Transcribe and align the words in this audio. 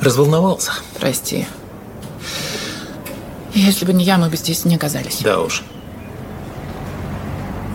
Разволновался? 0.00 0.72
Прости. 0.98 1.46
Если 3.54 3.84
бы 3.84 3.92
не 3.92 4.04
я, 4.04 4.16
мы 4.16 4.30
бы 4.30 4.36
здесь 4.36 4.64
не 4.64 4.76
оказались. 4.76 5.18
Да 5.22 5.40
уж. 5.40 5.62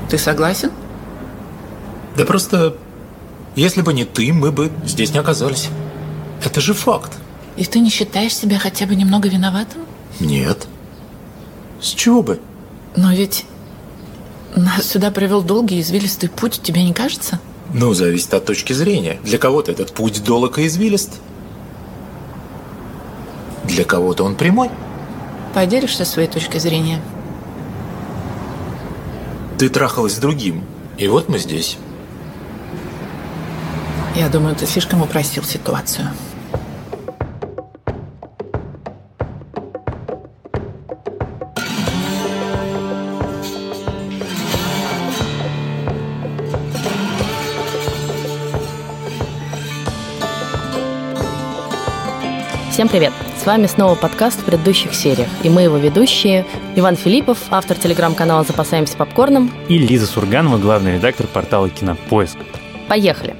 Ты 0.09 0.17
согласен? 0.17 0.71
Да 2.15 2.25
просто, 2.25 2.77
если 3.55 3.81
бы 3.81 3.93
не 3.93 4.05
ты, 4.05 4.31
мы 4.33 4.51
бы 4.51 4.71
здесь 4.85 5.13
не 5.13 5.19
оказались. 5.19 5.69
Это 6.43 6.61
же 6.61 6.73
факт. 6.73 7.11
И 7.57 7.65
ты 7.65 7.79
не 7.79 7.89
считаешь 7.89 8.35
себя 8.35 8.57
хотя 8.57 8.85
бы 8.85 8.95
немного 8.95 9.29
виноватым? 9.29 9.81
Нет. 10.19 10.67
С 11.81 11.87
чего 11.87 12.23
бы? 12.23 12.39
Но 12.95 13.11
ведь 13.11 13.45
нас 14.55 14.87
сюда 14.87 15.11
привел 15.11 15.41
долгий 15.41 15.81
извилистый 15.81 16.29
путь, 16.29 16.61
тебе 16.63 16.83
не 16.83 16.93
кажется? 16.93 17.39
Ну, 17.73 17.93
зависит 17.93 18.33
от 18.33 18.45
точки 18.45 18.73
зрения. 18.73 19.19
Для 19.23 19.37
кого-то 19.37 19.71
этот 19.71 19.93
путь 19.93 20.23
долог 20.23 20.59
и 20.59 20.67
извилист. 20.67 21.19
Для 23.75 23.83
кого-то 23.83 24.23
он 24.23 24.35
прямой. 24.35 24.71
Поделишься 25.53 26.05
своей 26.05 26.29
точкой 26.29 26.59
зрения? 26.59 27.01
Ты 29.57 29.67
трахалась 29.67 30.13
с 30.13 30.17
другим, 30.17 30.63
и 30.97 31.09
вот 31.09 31.27
мы 31.27 31.39
здесь. 31.39 31.77
Я 34.15 34.29
думаю, 34.29 34.55
ты 34.55 34.65
слишком 34.65 35.01
упростил 35.01 35.43
ситуацию. 35.43 36.07
Всем 52.71 52.87
привет! 52.87 53.11
С 53.45 53.47
вами 53.47 53.67
снова 53.67 53.93
подкаст 53.93 54.41
в 54.41 54.45
предыдущих 54.45 54.95
сериях, 54.95 55.29
и 55.43 55.49
мы 55.49 55.61
его 55.61 55.77
ведущие 55.77 56.47
Иван 56.75 56.95
Филиппов, 56.95 57.37
автор 57.51 57.77
телеграм-канала 57.77 58.43
«Запасаемся 58.43 58.97
попкорном» 58.97 59.51
и 59.69 59.77
Лиза 59.77 60.07
Сурганова, 60.07 60.57
главный 60.57 60.95
редактор 60.95 61.27
портала 61.27 61.69
«Кинопоиск». 61.69 62.37
Поехали! 62.87 63.35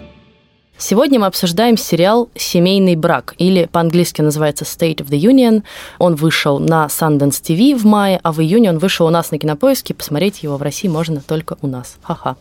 Сегодня 0.78 1.20
мы 1.20 1.26
обсуждаем 1.26 1.76
сериал 1.76 2.30
«Семейный 2.36 2.96
брак», 2.96 3.34
или 3.40 3.66
по-английски 3.66 4.22
называется 4.22 4.64
«State 4.64 4.98
of 4.98 5.10
the 5.10 5.20
Union». 5.20 5.64
Он 5.98 6.14
вышел 6.14 6.60
на 6.60 6.86
Sundance 6.86 7.42
TV 7.42 7.76
в 7.76 7.84
мае, 7.84 8.20
а 8.22 8.32
в 8.32 8.40
июне 8.42 8.70
он 8.70 8.78
вышел 8.78 9.08
у 9.08 9.10
нас 9.10 9.32
на 9.32 9.40
Кинопоиске. 9.40 9.96
Посмотреть 9.96 10.44
его 10.44 10.58
в 10.58 10.62
России 10.62 10.88
можно 10.88 11.20
только 11.20 11.58
у 11.64 11.68
нас. 11.68 11.98
Ха-ха. 12.04 12.36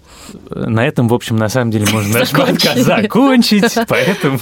На 0.50 0.86
этом, 0.86 1.08
в 1.08 1.14
общем, 1.14 1.38
на 1.38 1.48
самом 1.48 1.70
деле 1.70 1.86
можно 1.90 2.18
наш 2.18 2.30
подкаст 2.32 2.76
закончить, 2.76 3.72
поэтому... 3.88 4.38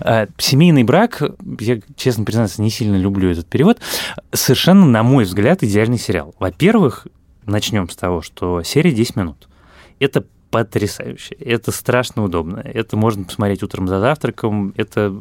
А, 0.00 0.28
семейный 0.38 0.84
брак, 0.84 1.22
я, 1.60 1.80
честно 1.96 2.24
признаться, 2.24 2.62
не 2.62 2.70
сильно 2.70 2.96
люблю 2.96 3.30
этот 3.30 3.46
перевод, 3.46 3.78
совершенно, 4.32 4.86
на 4.86 5.02
мой 5.02 5.24
взгляд, 5.24 5.62
идеальный 5.62 5.98
сериал. 5.98 6.34
Во-первых, 6.38 7.06
начнем 7.46 7.88
с 7.88 7.96
того, 7.96 8.22
что 8.22 8.62
серия 8.62 8.92
10 8.92 9.16
минут. 9.16 9.48
Это 9.98 10.24
потрясающе. 10.50 11.34
Это 11.36 11.70
страшно 11.70 12.24
удобно. 12.24 12.60
Это 12.60 12.96
можно 12.96 13.24
посмотреть 13.24 13.62
утром 13.62 13.86
за 13.88 14.00
завтраком. 14.00 14.74
Это 14.76 15.14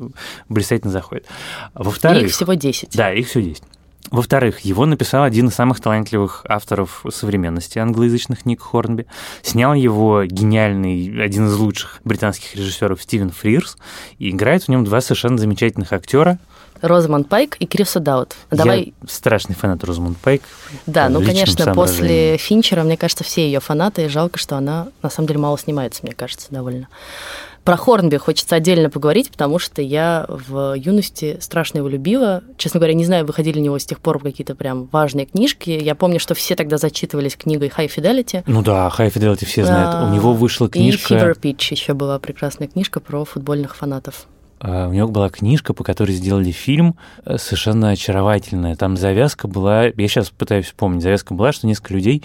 блистательно 0.47 0.91
заходит. 0.91 1.27
Во-вторых... 1.73 2.23
Их 2.23 2.31
всего 2.31 2.53
10. 2.53 2.95
Да, 2.95 3.13
их 3.13 3.27
всего 3.27 3.43
10. 3.43 3.63
Во-вторых, 4.11 4.61
его 4.61 4.85
написал 4.85 5.23
один 5.23 5.49
из 5.49 5.55
самых 5.55 5.81
талантливых 5.81 6.43
авторов 6.49 7.05
современности 7.11 7.77
англоязычных 7.77 8.45
Ник 8.45 8.61
Хорнби. 8.61 9.05
Снял 9.43 9.73
его 9.73 10.23
гениальный, 10.25 11.23
один 11.23 11.47
из 11.47 11.55
лучших 11.55 12.01
британских 12.03 12.55
режиссеров 12.55 13.01
Стивен 13.03 13.29
Фрирс. 13.29 13.77
И 14.17 14.31
играет 14.31 14.63
в 14.63 14.67
нем 14.69 14.83
два 14.83 15.01
совершенно 15.01 15.37
замечательных 15.37 15.93
актера. 15.93 16.39
Розамонд 16.81 17.27
Пайк 17.27 17.57
и 17.59 17.67
Криса 17.67 17.99
Даут. 17.99 18.35
Давай... 18.49 18.93
Я 19.01 19.07
страшный 19.07 19.53
фанат 19.53 19.83
Розамонд 19.83 20.17
Пайк. 20.17 20.41
Да, 20.85 21.09
ну, 21.09 21.21
конечно, 21.21 21.73
после 21.73 22.37
Финчера, 22.37 22.83
мне 22.83 22.97
кажется, 22.97 23.23
все 23.23 23.45
ее 23.45 23.59
фанаты. 23.59 24.07
Жалко, 24.09 24.39
что 24.39 24.55
она, 24.55 24.87
на 25.01 25.09
самом 25.09 25.27
деле, 25.27 25.39
мало 25.39 25.57
снимается, 25.57 26.01
мне 26.03 26.13
кажется, 26.13 26.47
довольно. 26.49 26.87
Про 27.63 27.77
Хорнби 27.77 28.17
хочется 28.17 28.55
отдельно 28.55 28.89
поговорить, 28.89 29.31
потому 29.31 29.59
что 29.59 29.81
я 29.81 30.25
в 30.27 30.73
юности 30.73 31.37
страшно 31.39 31.79
его 31.79 31.87
любила. 31.87 32.43
Честно 32.57 32.79
говоря, 32.79 32.93
не 32.93 33.05
знаю, 33.05 33.25
выходили 33.25 33.59
у 33.59 33.63
него 33.63 33.77
с 33.77 33.85
тех 33.85 33.99
пор 33.99 34.19
какие-то 34.19 34.55
прям 34.55 34.87
важные 34.91 35.25
книжки. 35.25 35.69
Я 35.69 35.95
помню, 35.95 36.19
что 36.19 36.33
все 36.33 36.55
тогда 36.55 36.77
зачитывались 36.77 37.35
книгой 37.35 37.69
High 37.75 37.91
Fidelity. 37.95 38.43
Ну 38.47 38.61
да, 38.63 38.91
High 38.97 39.13
Fidelity 39.13 39.45
все 39.45 39.65
знают. 39.65 39.89
А, 39.93 40.09
у 40.09 40.13
него 40.13 40.33
вышла 40.33 40.69
книжка... 40.69 41.15
И 41.15 41.17
Fever 41.17 41.39
Pitch 41.39 41.67
еще 41.71 41.93
была 41.93 42.17
прекрасная 42.19 42.67
книжка 42.67 42.99
про 42.99 43.25
футбольных 43.25 43.75
фанатов. 43.75 44.27
А, 44.59 44.87
у 44.87 44.93
него 44.93 45.07
была 45.07 45.29
книжка, 45.29 45.73
по 45.73 45.83
которой 45.83 46.11
сделали 46.11 46.51
фильм, 46.51 46.95
э, 47.25 47.37
совершенно 47.37 47.91
очаровательная. 47.91 48.75
Там 48.75 48.97
завязка 48.97 49.47
была, 49.47 49.85
я 49.85 50.07
сейчас 50.07 50.29
пытаюсь 50.31 50.65
вспомнить, 50.65 51.01
завязка 51.01 51.33
была, 51.33 51.53
что 51.53 51.67
несколько 51.67 51.93
людей 51.93 52.23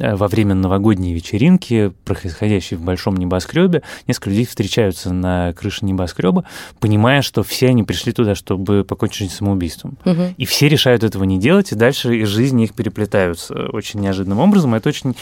во 0.00 0.28
время 0.28 0.54
новогодней 0.54 1.14
вечеринки, 1.14 1.92
происходящей 2.04 2.76
в 2.76 2.82
большом 2.82 3.16
небоскребе, 3.16 3.82
несколько 4.06 4.30
людей 4.30 4.46
встречаются 4.46 5.12
на 5.12 5.52
крыше 5.52 5.84
небоскреба, 5.84 6.44
понимая, 6.80 7.22
что 7.22 7.42
все 7.42 7.68
они 7.68 7.84
пришли 7.84 8.12
туда, 8.12 8.34
чтобы 8.34 8.84
покончить 8.84 9.32
самоубийством. 9.32 9.98
Угу. 10.04 10.34
И 10.36 10.44
все 10.46 10.68
решают 10.68 11.04
этого 11.04 11.24
не 11.24 11.38
делать, 11.38 11.72
и 11.72 11.74
дальше 11.74 12.16
из 12.16 12.28
жизни 12.28 12.64
их 12.64 12.74
переплетаются 12.74 13.54
очень 13.72 14.00
неожиданным 14.00 14.40
образом. 14.40 14.74
Это 14.74 14.88
очень 14.88 15.14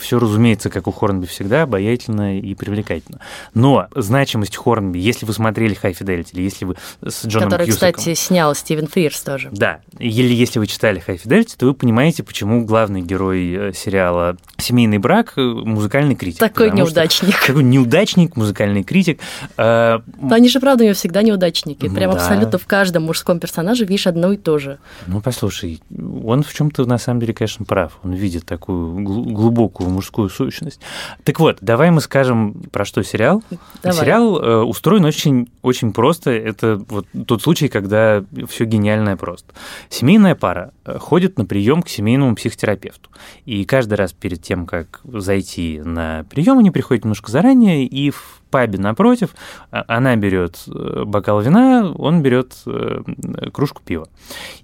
все 0.00 0.18
разумеется, 0.18 0.70
как 0.70 0.86
у 0.86 0.90
Хорнби 0.90 1.26
всегда, 1.26 1.62
обаятельно 1.62 2.38
и 2.38 2.54
привлекательно. 2.54 3.20
Но 3.54 3.88
значимость 3.94 4.56
Хорнби, 4.56 4.98
если 4.98 5.26
вы 5.26 5.32
смотрели 5.32 5.76
High 5.80 5.96
Fidelity, 5.98 6.28
или 6.32 6.42
если 6.42 6.64
вы 6.64 6.76
с 7.04 7.24
Джоном 7.24 7.50
Который, 7.50 7.66
Кьюсаком... 7.66 7.92
кстати, 7.98 8.14
снял 8.14 8.54
Стивен 8.54 8.86
Фрирс 8.86 9.20
тоже. 9.22 9.48
Да. 9.52 9.80
Или 9.98 10.34
если 10.34 10.58
вы 10.58 10.66
читали 10.66 11.02
High 11.06 11.20
Fidelity, 11.22 11.54
то 11.56 11.66
вы 11.66 11.74
понимаете, 11.74 12.22
почему 12.22 12.64
главный 12.64 13.02
герой 13.02 13.52
э, 13.52 13.72
сериала 14.08 14.36
«Семейный 14.58 14.98
брак»— 14.98 15.34
музыкальный 15.36 16.14
критик. 16.14 16.40
Такой 16.40 16.70
неудачник. 16.70 17.34
Такой 17.46 17.62
неудачник, 17.62 18.36
музыкальный 18.36 18.82
критик. 18.82 19.20
А, 19.56 20.02
они 20.30 20.48
же, 20.48 20.60
правда, 20.60 20.84
у 20.84 20.86
него 20.86 20.94
всегда 20.94 21.22
неудачники. 21.22 21.88
Прям 21.88 22.12
да. 22.12 22.16
абсолютно 22.16 22.58
в 22.58 22.66
каждом 22.66 23.04
мужском 23.04 23.40
персонаже 23.40 23.84
видишь 23.84 24.06
одно 24.06 24.32
и 24.32 24.36
то 24.36 24.58
же. 24.58 24.78
Ну, 25.06 25.20
послушай, 25.20 25.80
он 26.24 26.42
в 26.42 26.52
чем 26.52 26.70
то 26.70 26.84
на 26.84 26.98
самом 26.98 27.20
деле, 27.20 27.34
конечно, 27.34 27.64
прав. 27.64 27.98
Он 28.02 28.12
видит 28.12 28.46
такую 28.46 29.02
глубокую 29.02 29.90
мужскую 29.90 30.28
сущность. 30.28 30.80
Так 31.24 31.38
вот, 31.40 31.58
давай 31.60 31.90
мы 31.90 32.00
скажем, 32.00 32.54
про 32.72 32.84
что 32.84 33.02
сериал. 33.02 33.42
Давай. 33.82 33.98
Сериал 33.98 34.42
э, 34.42 34.62
устроен 34.62 35.04
очень, 35.04 35.48
очень 35.62 35.88
очень 35.88 35.92
просто. 35.92 36.30
Это 36.30 36.80
вот 36.88 37.06
тот 37.26 37.42
случай, 37.42 37.68
когда 37.68 38.24
все 38.48 38.64
гениальное 38.64 39.16
просто. 39.16 39.52
Семейная 39.88 40.34
пара 40.34 40.72
э, 40.84 40.98
ходит 40.98 41.38
на 41.38 41.44
прием 41.44 41.82
к 41.82 41.88
семейному 41.88 42.34
психотерапевту. 42.34 43.10
И 43.46 43.64
каждый 43.64 43.94
раз 43.98 44.12
перед 44.12 44.42
тем, 44.42 44.66
как 44.66 45.00
зайти 45.04 45.80
на 45.84 46.24
прием, 46.30 46.58
они 46.58 46.70
приходят 46.70 47.04
немножко 47.04 47.30
заранее 47.30 47.86
и 47.86 48.10
в 48.10 48.37
пабе 48.48 48.78
напротив, 48.78 49.34
а, 49.70 49.84
она 49.88 50.16
берет 50.16 50.58
э, 50.66 51.04
бокал 51.04 51.40
вина, 51.40 51.92
он 51.96 52.22
берет 52.22 52.54
э, 52.66 53.02
кружку 53.52 53.82
пива. 53.84 54.08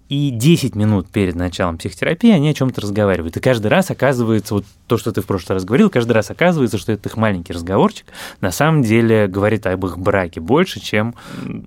И 0.08 0.30
10 0.30 0.74
минут 0.74 1.08
перед 1.08 1.34
началом 1.34 1.78
психотерапии 1.78 2.30
они 2.30 2.50
о 2.50 2.54
чем-то 2.54 2.80
разговаривают. 2.82 3.36
И 3.36 3.40
каждый 3.40 3.68
раз 3.68 3.90
оказывается, 3.90 4.54
вот 4.54 4.64
то, 4.86 4.98
что 4.98 5.12
ты 5.12 5.22
в 5.22 5.26
прошлый 5.26 5.56
раз 5.56 5.64
говорил, 5.64 5.88
каждый 5.88 6.12
раз 6.12 6.30
оказывается, 6.30 6.76
что 6.76 6.92
этот 6.92 7.06
их 7.06 7.16
маленький 7.16 7.54
разговорчик 7.54 8.06
на 8.40 8.50
самом 8.50 8.82
деле 8.82 9.26
говорит 9.26 9.66
об 9.66 9.86
их 9.86 9.98
браке 9.98 10.40
больше, 10.40 10.80
чем 10.80 11.14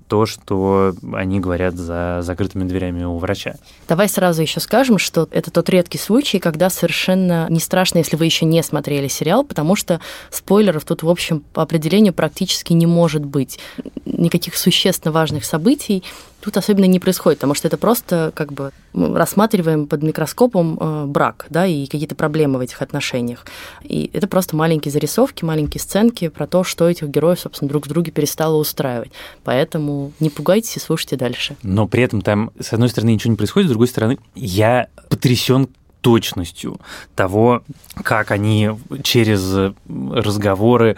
то, 0.08 0.28
что 0.28 0.94
они 1.14 1.40
говорят 1.40 1.76
за 1.76 2.20
закрытыми 2.22 2.68
дверями 2.68 3.04
у 3.04 3.18
врача. 3.18 3.56
Давай 3.88 4.08
сразу 4.08 4.44
еще 4.44 4.60
скажем, 4.60 5.00
что 5.00 5.28
это 5.32 5.50
тот 5.50 5.70
редкий 5.70 5.98
случай, 5.98 6.38
когда 6.38 6.70
совершенно 6.70 7.48
не 7.50 7.60
страшно, 7.60 7.98
если 7.98 8.16
вы 8.16 8.26
еще 8.26 8.46
не 8.46 8.62
смотрели 8.62 9.08
сериал, 9.08 9.44
потому 9.44 9.76
что 9.76 10.00
спойлеров 10.30 10.86
тут, 10.86 11.02
в 11.02 11.10
общем, 11.10 11.40
по 11.54 11.64
определению 11.64 12.07
сожалению, 12.08 12.14
практически 12.14 12.74
не 12.74 12.86
может 12.86 13.26
быть. 13.26 13.60
Никаких 14.06 14.56
существенно 14.56 15.12
важных 15.12 15.46
событий 15.46 16.04
тут 16.40 16.58
особенно 16.58 16.86
не 16.86 17.00
происходит, 17.00 17.40
потому 17.40 17.56
что 17.56 17.68
это 17.68 17.78
просто 17.78 18.32
как 18.34 18.54
бы 18.54 18.72
мы 18.94 19.18
рассматриваем 19.18 19.88
под 19.88 20.04
микроскопом 20.04 20.78
э, 20.80 21.06
брак, 21.06 21.48
да, 21.50 21.66
и 21.66 21.88
какие-то 21.88 22.16
проблемы 22.16 22.60
в 22.60 22.62
этих 22.62 22.82
отношениях. 22.82 23.46
И 23.84 24.10
это 24.14 24.28
просто 24.28 24.56
маленькие 24.56 24.92
зарисовки, 24.92 25.46
маленькие 25.46 25.82
сценки 25.82 26.30
про 26.30 26.48
то, 26.48 26.64
что 26.64 26.88
этих 26.88 27.10
героев, 27.10 27.40
собственно, 27.40 27.70
друг 27.70 27.86
с 27.86 27.90
другом 27.90 28.12
перестало 28.12 28.58
устраивать. 28.58 29.12
Поэтому 29.44 30.12
не 30.20 30.30
пугайтесь 30.30 30.78
и 30.78 30.80
слушайте 30.80 31.16
дальше. 31.16 31.56
Но 31.64 31.88
при 31.88 32.04
этом 32.04 32.22
там, 32.22 32.52
с 32.60 32.74
одной 32.74 32.90
стороны, 32.90 33.12
ничего 33.12 33.32
не 33.32 33.38
происходит, 33.38 33.68
с 33.68 33.72
другой 33.72 33.88
стороны, 33.88 34.18
я 34.36 34.88
потрясен 35.10 35.68
точностью 36.02 36.80
того, 37.16 37.64
как 38.04 38.32
они 38.32 38.70
через 39.04 39.74
разговоры 39.90 40.96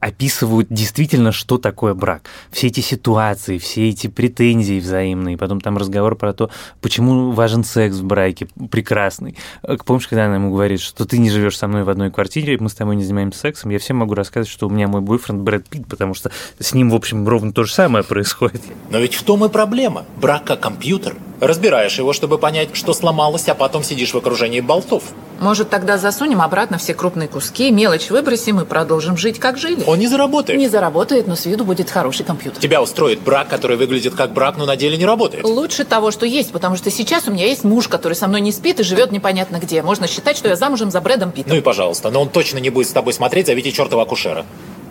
описывают 0.00 0.68
действительно, 0.70 1.32
что 1.32 1.58
такое 1.58 1.94
брак. 1.94 2.22
Все 2.50 2.68
эти 2.68 2.80
ситуации, 2.80 3.58
все 3.58 3.88
эти 3.88 4.06
претензии 4.06 4.80
взаимные, 4.80 5.36
потом 5.36 5.60
там 5.60 5.76
разговор 5.76 6.16
про 6.16 6.32
то, 6.32 6.50
почему 6.80 7.32
важен 7.32 7.64
секс 7.64 7.96
в 7.96 8.04
браке, 8.04 8.48
прекрасный. 8.70 9.36
Э, 9.62 9.76
помнишь, 9.84 10.06
когда 10.06 10.26
она 10.26 10.36
ему 10.36 10.52
говорит, 10.52 10.80
что 10.80 11.04
ты 11.06 11.18
не 11.18 11.30
живешь 11.30 11.56
со 11.56 11.66
мной 11.66 11.84
в 11.84 11.88
одной 11.88 12.10
квартире, 12.10 12.58
мы 12.60 12.68
с 12.68 12.74
тобой 12.74 12.96
не 12.96 13.04
занимаемся 13.04 13.40
сексом, 13.40 13.70
я 13.70 13.78
всем 13.78 13.96
могу 13.96 14.14
рассказывать, 14.14 14.48
что 14.48 14.66
у 14.68 14.70
меня 14.70 14.88
мой 14.88 15.00
бойфренд 15.00 15.40
Брэд 15.40 15.68
Питт, 15.68 15.86
потому 15.86 16.14
что 16.14 16.30
с 16.58 16.74
ним, 16.74 16.90
в 16.90 16.94
общем, 16.94 17.26
ровно 17.26 17.52
то 17.52 17.64
же 17.64 17.72
самое 17.72 18.04
происходит. 18.04 18.62
Но 18.90 18.98
ведь 18.98 19.14
в 19.14 19.22
том 19.22 19.44
и 19.44 19.48
проблема. 19.48 20.04
Брак 20.20 20.44
как 20.44 20.60
компьютер. 20.60 21.16
Разбираешь 21.40 21.98
его, 21.98 22.12
чтобы 22.12 22.38
понять, 22.38 22.70
что 22.74 22.94
сломалось, 22.94 23.48
а 23.48 23.54
потом 23.54 23.82
сидишь 23.82 24.14
в 24.14 24.16
окружении 24.16 24.60
болтов. 24.60 25.04
Может, 25.38 25.68
тогда 25.68 25.98
засунем 25.98 26.40
обратно 26.40 26.78
все 26.78 26.94
крупные 26.94 27.28
куски, 27.28 27.70
мелочь 27.70 28.08
выбросим 28.08 28.60
и 28.60 28.64
продолжим 28.64 29.18
жить, 29.18 29.38
как 29.38 29.58
жили? 29.58 29.82
Он 29.86 29.98
не 29.98 30.06
заработает. 30.06 30.58
Не 30.58 30.68
заработает, 30.68 31.26
но 31.26 31.36
с 31.36 31.44
виду 31.44 31.64
будет 31.64 31.90
хороший 31.90 32.24
компьютер. 32.24 32.60
Тебя 32.60 32.80
устроит 32.80 33.20
брак, 33.20 33.48
который 33.48 33.76
выглядит 33.76 34.14
как 34.14 34.32
брак, 34.32 34.56
но 34.56 34.64
на 34.64 34.76
деле 34.76 34.96
не 34.96 35.04
работает. 35.04 35.44
Лучше 35.44 35.84
того, 35.84 36.10
что 36.10 36.24
есть, 36.24 36.52
потому 36.52 36.76
что 36.76 36.90
сейчас 36.90 37.28
у 37.28 37.32
меня 37.32 37.44
есть 37.46 37.64
муж, 37.64 37.88
который 37.88 38.14
со 38.14 38.28
мной 38.28 38.40
не 38.40 38.50
спит 38.50 38.80
и 38.80 38.82
живет 38.82 39.12
непонятно 39.12 39.58
где. 39.58 39.82
Можно 39.82 40.06
считать, 40.06 40.38
что 40.38 40.48
я 40.48 40.56
замужем 40.56 40.90
за 40.90 41.02
Брэдом 41.02 41.32
Питтом. 41.32 41.52
Ну 41.52 41.58
и 41.58 41.60
пожалуйста, 41.60 42.10
но 42.10 42.22
он 42.22 42.30
точно 42.30 42.58
не 42.58 42.70
будет 42.70 42.88
с 42.88 42.92
тобой 42.92 43.12
смотреть, 43.12 43.46
зовите 43.46 43.72
чертова 43.72 44.04
акушера. 44.04 44.46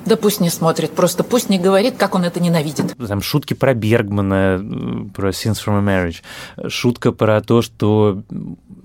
Да 0.05 0.17
пусть 0.17 0.39
не 0.39 0.49
смотрит, 0.49 0.91
просто 0.91 1.23
пусть 1.23 1.49
не 1.49 1.59
говорит, 1.59 1.95
как 1.97 2.15
он 2.15 2.23
это 2.23 2.39
ненавидит. 2.39 2.95
Там 3.07 3.21
шутки 3.21 3.53
про 3.53 3.73
Бергмана, 3.73 5.09
про 5.13 5.29
Scenes 5.29 5.57
from 5.65 5.79
a 5.79 5.81
Marriage, 5.81 6.69
шутка 6.69 7.11
про 7.11 7.41
то, 7.41 7.61
что 7.61 8.23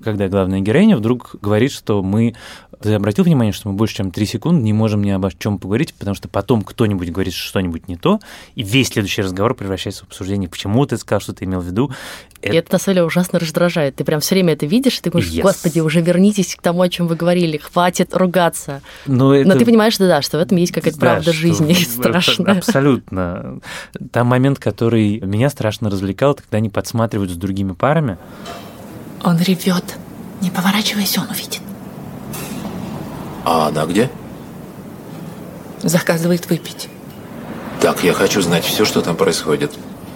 когда 0.02 0.28
главная 0.28 0.61
героиня 0.61 0.96
вдруг 0.96 1.37
говорит, 1.40 1.72
что 1.72 2.02
мы... 2.02 2.34
Ты 2.81 2.94
обратил 2.94 3.25
внимание, 3.25 3.52
что 3.52 3.69
мы 3.69 3.75
больше, 3.75 3.96
чем 3.96 4.11
три 4.11 4.25
секунды 4.25 4.62
не 4.62 4.72
можем 4.72 5.02
ни 5.05 5.11
обо 5.11 5.31
чем 5.38 5.58
поговорить, 5.58 5.93
потому 5.93 6.14
что 6.14 6.28
потом 6.28 6.62
кто-нибудь 6.62 7.11
говорит 7.11 7.34
что-нибудь 7.34 7.88
не 7.88 7.96
то, 7.96 8.20
и 8.55 8.62
весь 8.62 8.88
следующий 8.88 9.20
разговор 9.20 9.55
превращается 9.55 10.05
в 10.05 10.08
обсуждение, 10.08 10.49
почему 10.49 10.87
ты 10.87 10.96
сказал, 10.96 11.20
что 11.20 11.34
ты 11.34 11.44
имел 11.44 11.61
в 11.61 11.66
виду. 11.66 11.90
И 12.42 12.48
это, 12.48 12.56
это 12.56 12.72
на 12.72 12.78
самом 12.78 12.94
деле 12.94 13.06
ужасно 13.06 13.38
раздражает. 13.38 13.96
Ты 13.96 14.04
прям 14.04 14.20
все 14.20 14.34
время 14.34 14.54
это 14.54 14.64
видишь, 14.64 14.98
и 14.98 15.02
ты 15.02 15.10
говоришь, 15.10 15.31
yes. 15.31 15.42
господи, 15.42 15.81
уже 15.81 16.00
вернитесь 16.00 16.56
к 16.56 16.62
тому, 16.62 16.82
о 16.82 16.88
чем 16.88 17.06
вы 17.06 17.16
говорили, 17.16 17.58
хватит 17.58 18.16
ругаться. 18.16 18.81
Но, 19.06 19.34
это... 19.34 19.48
Но 19.48 19.56
ты 19.56 19.64
понимаешь, 19.64 19.98
да, 19.98 20.08
да, 20.08 20.22
что 20.22 20.38
в 20.38 20.40
этом 20.40 20.56
есть 20.56 20.72
какая-то 20.72 20.98
да, 20.98 21.06
правда 21.06 21.32
жизни 21.32 21.75
страшная. 21.75 22.58
Абсолютно. 22.58 23.60
Там 24.10 24.26
момент, 24.26 24.58
который 24.58 25.20
меня 25.20 25.50
страшно 25.50 25.90
развлекал, 25.90 26.32
это 26.32 26.42
когда 26.42 26.58
они 26.58 26.70
подсматривают 26.70 27.31
с 27.31 27.37
другими 27.37 27.72
парами. 27.72 28.16
Он 29.22 29.38
ревет. 29.38 29.84
Не 30.40 30.50
поворачивайся, 30.50 31.20
он 31.20 31.28
увидит. 31.31 31.60
А 33.44 33.69
она 33.69 33.84
где? 33.84 34.10
Заказывает 35.82 36.48
выпить. 36.48 36.88
Так, 37.81 38.04
я 38.04 38.12
хочу 38.12 38.40
знать 38.42 38.64
все, 38.64 38.84
что 38.84 39.00
там 39.00 39.16
происходит. 39.16 39.72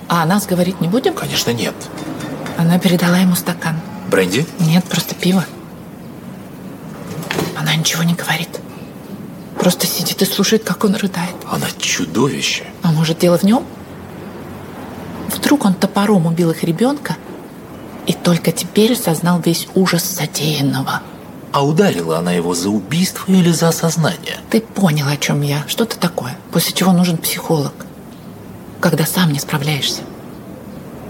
А 0.09 0.23
о 0.23 0.27
нас 0.27 0.47
говорить 0.47 0.81
не 0.81 0.89
будем? 0.89 1.15
Конечно, 1.15 1.51
нет. 1.51 1.75
Она 2.57 2.79
передала 2.79 3.19
ему 3.19 3.35
стакан. 3.35 3.77
Бренди? 4.11 4.47
Нет, 4.61 4.85
просто 4.85 5.15
пиво. 5.15 5.45
Она 7.57 7.75
ничего 7.75 8.03
не 8.03 8.15
говорит. 8.15 8.61
Просто 9.59 9.87
сидит 9.87 10.21
и 10.23 10.25
слушает, 10.25 10.65
как 10.65 10.85
он 10.85 10.95
рыдает. 10.95 11.35
Она 11.51 11.67
чудовище. 11.79 12.65
А 12.83 12.93
может, 12.93 13.19
дело 13.19 13.39
в 13.39 13.43
нем? 13.45 13.65
Вдруг 15.29 15.65
он 15.65 15.75
топором 15.75 16.27
убил 16.27 16.51
их 16.51 16.65
ребенка, 16.65 17.17
и 18.07 18.13
только 18.13 18.53
теперь 18.53 18.93
осознал 18.93 19.41
весь 19.41 19.69
ужас 19.75 20.05
содеянного. 20.05 21.03
А 21.53 21.65
ударила 21.65 22.19
она 22.19 22.33
его 22.33 22.55
за 22.55 22.69
убийство 22.69 23.31
или 23.31 23.51
за 23.53 23.69
осознание? 23.69 24.39
Ты 24.51 24.61
понял, 24.61 25.07
о 25.07 25.17
чем 25.17 25.41
я. 25.43 25.65
Что-то 25.69 25.99
такое. 25.99 26.37
После 26.53 26.75
чего 26.75 26.93
нужен 26.93 27.17
психолог. 27.17 27.73
Когда 28.81 29.07
сам 29.07 29.33
не 29.33 29.39
справляешься. 29.39 30.03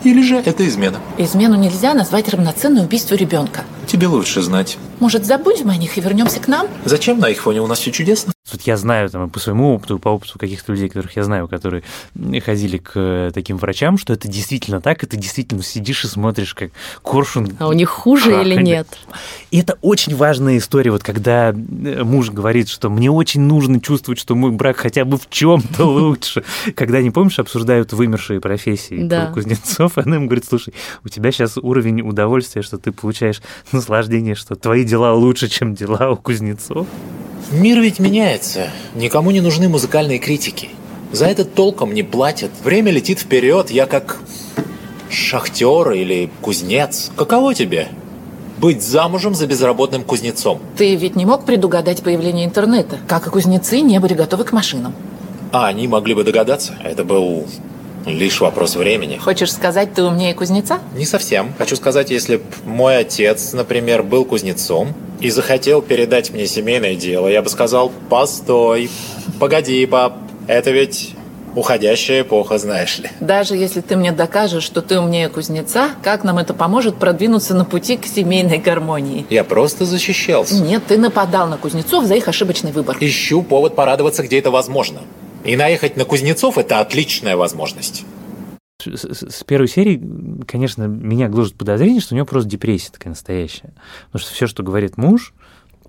Или 0.04 0.22
же 0.22 0.36
это 0.36 0.68
измена? 0.68 1.00
Измену 1.16 1.54
нельзя 1.56 1.94
назвать 1.94 2.28
равноценной 2.28 2.82
убийству 2.84 3.16
ребенка. 3.16 3.64
Тебе 3.86 4.06
лучше 4.06 4.42
знать. 4.42 4.76
Может, 5.00 5.24
забудем 5.24 5.70
о 5.70 5.76
них 5.76 5.96
и 5.96 6.00
вернемся 6.00 6.40
к 6.40 6.48
нам? 6.48 6.68
Зачем? 6.84 7.18
На 7.18 7.30
их 7.30 7.40
фоне 7.40 7.62
у 7.62 7.66
нас 7.66 7.78
все 7.78 7.90
чудесно. 7.90 8.33
Вот 8.54 8.62
я 8.62 8.76
знаю 8.76 9.10
там, 9.10 9.30
по 9.30 9.40
своему 9.40 9.74
опыту, 9.74 9.98
по 9.98 10.10
опыту 10.10 10.38
каких-то 10.38 10.72
людей, 10.72 10.88
которых 10.88 11.16
я 11.16 11.24
знаю, 11.24 11.48
которые 11.48 11.82
ходили 12.44 12.78
к 12.78 12.92
э, 12.94 13.30
таким 13.34 13.56
врачам, 13.56 13.98
что 13.98 14.12
это 14.12 14.28
действительно 14.28 14.80
так, 14.80 15.02
и 15.02 15.06
ты 15.06 15.16
действительно 15.16 15.60
сидишь 15.64 16.04
и 16.04 16.06
смотришь, 16.06 16.54
как 16.54 16.70
коршун... 17.02 17.56
А 17.58 17.66
у 17.66 17.72
них 17.72 17.88
хуже 17.88 18.30
крахали. 18.30 18.54
или 18.54 18.62
нет? 18.62 18.86
И 19.50 19.58
это 19.58 19.76
очень 19.82 20.14
важная 20.14 20.58
история, 20.58 20.92
вот 20.92 21.02
когда 21.02 21.50
э, 21.50 22.04
муж 22.04 22.30
говорит, 22.30 22.68
что 22.68 22.90
мне 22.90 23.10
очень 23.10 23.40
нужно 23.40 23.80
чувствовать, 23.80 24.20
что 24.20 24.36
мой 24.36 24.52
брак 24.52 24.76
хотя 24.76 25.04
бы 25.04 25.18
в 25.18 25.28
чем-то 25.28 25.84
лучше. 25.84 26.44
Когда, 26.76 27.02
не 27.02 27.10
помнишь, 27.10 27.40
обсуждают 27.40 27.92
вымершие 27.92 28.40
профессии 28.40 29.02
да. 29.02 29.32
кузнецов, 29.32 29.92
она 29.98 30.14
им 30.14 30.26
говорит, 30.26 30.44
слушай, 30.44 30.74
у 31.02 31.08
тебя 31.08 31.32
сейчас 31.32 31.56
уровень 31.56 32.02
удовольствия, 32.02 32.62
что 32.62 32.78
ты 32.78 32.92
получаешь 32.92 33.42
наслаждение, 33.72 34.36
что 34.36 34.54
твои 34.54 34.84
дела 34.84 35.12
лучше, 35.12 35.48
чем 35.48 35.74
дела 35.74 36.12
у 36.12 36.16
кузнецов. 36.16 36.86
Мир 37.50 37.80
ведь 37.80 37.98
меняется. 37.98 38.70
Никому 38.94 39.30
не 39.30 39.40
нужны 39.40 39.68
музыкальные 39.68 40.18
критики. 40.18 40.70
За 41.12 41.26
это 41.26 41.44
толком 41.44 41.94
не 41.94 42.02
платят. 42.02 42.50
Время 42.62 42.90
летит 42.90 43.20
вперед. 43.20 43.70
Я 43.70 43.86
как 43.86 44.18
шахтер 45.10 45.92
или 45.92 46.30
кузнец. 46.40 47.10
Каково 47.16 47.54
тебе? 47.54 47.88
Быть 48.58 48.82
замужем 48.82 49.34
за 49.34 49.46
безработным 49.46 50.04
кузнецом. 50.04 50.60
Ты 50.76 50.94
ведь 50.96 51.16
не 51.16 51.26
мог 51.26 51.44
предугадать 51.44 52.02
появление 52.02 52.46
интернета. 52.46 52.98
Как 53.06 53.26
и 53.26 53.30
кузнецы 53.30 53.80
не 53.80 53.98
были 53.98 54.14
готовы 54.14 54.44
к 54.44 54.52
машинам. 54.52 54.94
А 55.52 55.66
они 55.66 55.86
могли 55.86 56.14
бы 56.14 56.24
догадаться. 56.24 56.74
Это 56.82 57.04
был 57.04 57.46
Лишь 58.06 58.40
вопрос 58.40 58.76
времени. 58.76 59.16
Хочешь 59.16 59.52
сказать, 59.52 59.94
ты 59.94 60.02
умнее 60.02 60.34
кузнеца? 60.34 60.80
Не 60.94 61.06
совсем. 61.06 61.54
Хочу 61.56 61.74
сказать, 61.74 62.10
если 62.10 62.36
б 62.36 62.42
мой 62.66 62.98
отец, 62.98 63.54
например, 63.54 64.02
был 64.02 64.26
кузнецом 64.26 64.94
и 65.24 65.30
захотел 65.30 65.80
передать 65.80 66.30
мне 66.30 66.46
семейное 66.46 66.94
дело, 66.94 67.28
я 67.28 67.40
бы 67.40 67.48
сказал, 67.48 67.90
постой, 68.10 68.90
погоди, 69.40 69.86
пап, 69.86 70.18
это 70.46 70.70
ведь 70.70 71.14
уходящая 71.56 72.22
эпоха, 72.22 72.58
знаешь 72.58 72.98
ли. 72.98 73.08
Даже 73.20 73.56
если 73.56 73.80
ты 73.80 73.96
мне 73.96 74.12
докажешь, 74.12 74.64
что 74.64 74.82
ты 74.82 74.98
умнее 74.98 75.30
кузнеца, 75.30 75.92
как 76.02 76.24
нам 76.24 76.36
это 76.38 76.52
поможет 76.52 76.96
продвинуться 76.96 77.54
на 77.54 77.64
пути 77.64 77.96
к 77.96 78.04
семейной 78.04 78.58
гармонии? 78.58 79.24
Я 79.30 79.44
просто 79.44 79.86
защищался. 79.86 80.56
Нет, 80.56 80.82
ты 80.86 80.98
нападал 80.98 81.46
на 81.46 81.56
кузнецов 81.56 82.04
за 82.04 82.16
их 82.16 82.28
ошибочный 82.28 82.72
выбор. 82.72 82.98
Ищу 83.00 83.40
повод 83.40 83.74
порадоваться, 83.74 84.22
где 84.24 84.38
это 84.38 84.50
возможно. 84.50 85.00
И 85.44 85.56
наехать 85.56 85.96
на 85.96 86.04
Кузнецов– 86.04 86.56
это 86.58 86.80
отличная 86.80 87.36
возможность. 87.36 88.04
С 88.86 89.44
первой 89.44 89.68
серии, 89.68 90.02
конечно, 90.46 90.84
меня 90.84 91.28
гложет 91.28 91.54
подозрение, 91.54 92.00
что 92.00 92.14
у 92.14 92.16
него 92.16 92.26
просто 92.26 92.48
депрессия 92.48 92.92
такая 92.92 93.10
настоящая. 93.10 93.72
Потому 94.06 94.20
что 94.20 94.34
все, 94.34 94.46
что 94.46 94.62
говорит 94.62 94.96
муж, 94.96 95.34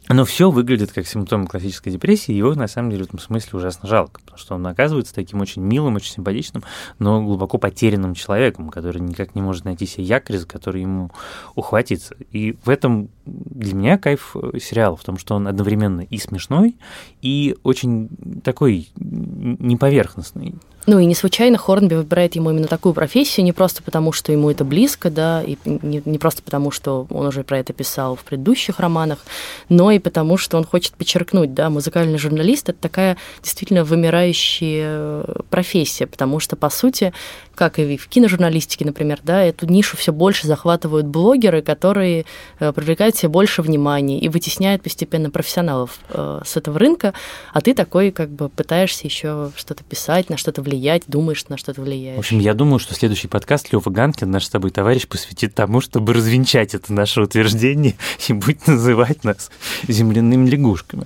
но 0.07 0.23
все 0.23 0.51
выглядит 0.51 0.91
как 0.91 1.07
симптом 1.07 1.47
классической 1.47 1.91
депрессии, 1.91 2.31
его 2.31 2.53
на 2.53 2.67
самом 2.67 2.91
деле 2.91 3.05
в 3.05 3.07
этом 3.07 3.19
смысле 3.19 3.57
ужасно 3.57 3.89
жалко, 3.89 4.21
потому 4.21 4.37
что 4.37 4.55
он 4.55 4.67
оказывается 4.67 5.15
таким 5.15 5.41
очень 5.41 5.63
милым, 5.63 5.95
очень 5.95 6.13
симпатичным, 6.13 6.63
но 6.99 7.23
глубоко 7.23 7.57
потерянным 7.57 8.13
человеком, 8.13 8.69
который 8.69 9.01
никак 9.01 9.33
не 9.33 9.41
может 9.41 9.65
найти 9.65 9.87
себе 9.87 10.03
якорь, 10.03 10.37
за 10.37 10.47
который 10.47 10.81
ему 10.81 11.09
ухватиться. 11.55 12.15
И 12.31 12.55
в 12.63 12.69
этом 12.69 13.09
для 13.25 13.73
меня 13.73 13.97
кайф 13.97 14.35
э, 14.35 14.59
сериала, 14.59 14.95
в 14.95 15.03
том, 15.03 15.17
что 15.17 15.35
он 15.35 15.47
одновременно 15.47 16.01
и 16.01 16.17
смешной, 16.19 16.77
и 17.21 17.55
очень 17.63 18.09
такой 18.43 18.89
неповерхностный. 18.95 20.55
Ну 20.87 20.99
и 20.99 21.05
не 21.05 21.15
случайно 21.15 21.57
Хорнби 21.57 21.95
выбирает 21.95 22.35
ему 22.35 22.51
именно 22.51 22.67
такую 22.67 22.93
профессию, 22.93 23.43
не 23.43 23.53
просто 23.53 23.81
потому, 23.81 24.11
что 24.11 24.31
ему 24.31 24.51
это 24.51 24.63
близко, 24.63 25.09
да, 25.09 25.41
и 25.41 25.57
не, 25.65 26.01
не 26.05 26.19
просто 26.19 26.43
потому, 26.43 26.69
что 26.69 27.07
он 27.09 27.25
уже 27.25 27.43
про 27.43 27.57
это 27.57 27.73
писал 27.73 28.15
в 28.15 28.23
предыдущих 28.23 28.79
романах, 28.79 29.25
но 29.67 29.89
и 29.89 29.97
потому, 29.97 30.37
что 30.37 30.57
он 30.57 30.63
хочет 30.63 30.93
подчеркнуть, 30.93 31.55
да, 31.55 31.71
музыкальный 31.71 32.19
журналист— 32.19 32.69
это 32.69 32.79
такая 32.79 33.17
действительно 33.41 33.83
вымирающая 33.83 34.85
э, 34.87 35.41
профессия, 35.49 36.05
потому 36.05 36.39
что, 36.39 36.55
по 36.55 36.69
сути, 36.69 37.13
как 37.55 37.79
и 37.79 37.97
в 37.97 38.07
киножурналистике, 38.07 38.85
например, 38.85 39.19
да, 39.23 39.41
эту 39.41 39.65
нишу 39.65 39.97
все 39.97 40.13
больше 40.13 40.47
захватывают 40.47 41.07
блогеры, 41.07 41.63
которые 41.63 42.25
э, 42.59 42.71
привлекают 42.73 43.15
себе 43.15 43.29
больше 43.29 43.63
внимания 43.63 44.19
и 44.19 44.29
вытесняют 44.29 44.83
постепенно 44.83 45.31
профессионалов 45.31 45.99
э, 46.09 46.41
с 46.45 46.57
этого 46.57 46.77
рынка, 46.77 47.15
а 47.53 47.61
ты 47.61 47.73
такой 47.73 48.11
как 48.11 48.29
бы 48.29 48.49
пытаешься 48.49 49.07
еще 49.07 49.51
что-то 49.55 49.83
писать, 49.83 50.29
на 50.29 50.37
что-то 50.37 50.61
влиять, 50.61 50.74
думаешь, 51.07 51.47
на 51.47 51.57
что-то 51.57 51.81
влияешь. 51.81 52.17
В 52.17 52.19
общем, 52.19 52.39
я 52.39 52.53
думаю, 52.53 52.79
что 52.79 52.93
следующий 52.93 53.27
подкаст 53.27 53.71
Лёва 53.71 53.89
Ганкин, 53.89 54.29
наш 54.29 54.45
с 54.45 54.49
тобой 54.49 54.71
товарищ, 54.71 55.07
посвятит 55.07 55.53
тому, 55.55 55.81
чтобы 55.81 56.13
развенчать 56.13 56.75
это 56.75 56.93
наше 56.93 57.21
утверждение 57.21 57.95
и 58.27 58.33
будет 58.33 58.67
называть 58.67 59.23
нас 59.23 59.51
земляными 59.87 60.49
лягушками. 60.49 61.05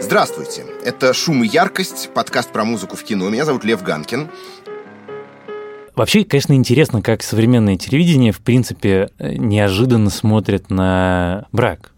Здравствуйте, 0.00 0.64
это 0.84 1.12
«Шум 1.12 1.42
и 1.44 1.48
яркость», 1.48 2.10
подкаст 2.14 2.52
про 2.52 2.64
музыку 2.64 2.96
в 2.96 3.02
кино. 3.02 3.28
Меня 3.28 3.44
зовут 3.44 3.64
Лев 3.64 3.82
Ганкин. 3.82 4.30
Вообще, 5.96 6.24
конечно, 6.24 6.52
интересно, 6.52 7.02
как 7.02 7.24
современное 7.24 7.76
телевидение, 7.76 8.30
в 8.30 8.38
принципе, 8.38 9.10
неожиданно 9.18 10.10
смотрит 10.10 10.70
на 10.70 11.46
брак. 11.50 11.90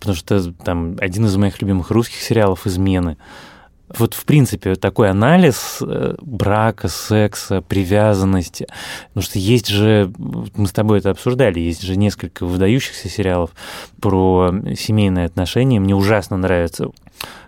Потому 0.00 0.16
что 0.16 0.52
там 0.52 0.96
один 0.98 1.26
из 1.26 1.36
моих 1.36 1.60
любимых 1.60 1.90
русских 1.90 2.22
сериалов 2.22 2.66
«Измены», 2.66 3.18
Вот, 3.88 4.14
в 4.14 4.24
принципе, 4.24 4.76
такой 4.76 5.10
анализ 5.10 5.78
э, 5.80 6.14
брака, 6.20 6.88
секса, 6.88 7.60
привязанности. 7.60 8.66
Потому 9.08 9.22
что 9.22 9.38
есть 9.38 9.68
же, 9.68 10.10
мы 10.18 10.66
с 10.66 10.72
тобой 10.72 10.98
это 10.98 11.10
обсуждали, 11.10 11.60
есть 11.60 11.82
же 11.82 11.96
несколько 11.96 12.46
выдающихся 12.46 13.08
сериалов 13.08 13.50
про 14.00 14.52
семейные 14.76 15.26
отношения. 15.26 15.80
Мне 15.80 15.94
ужасно 15.94 16.36
нравится 16.36 16.88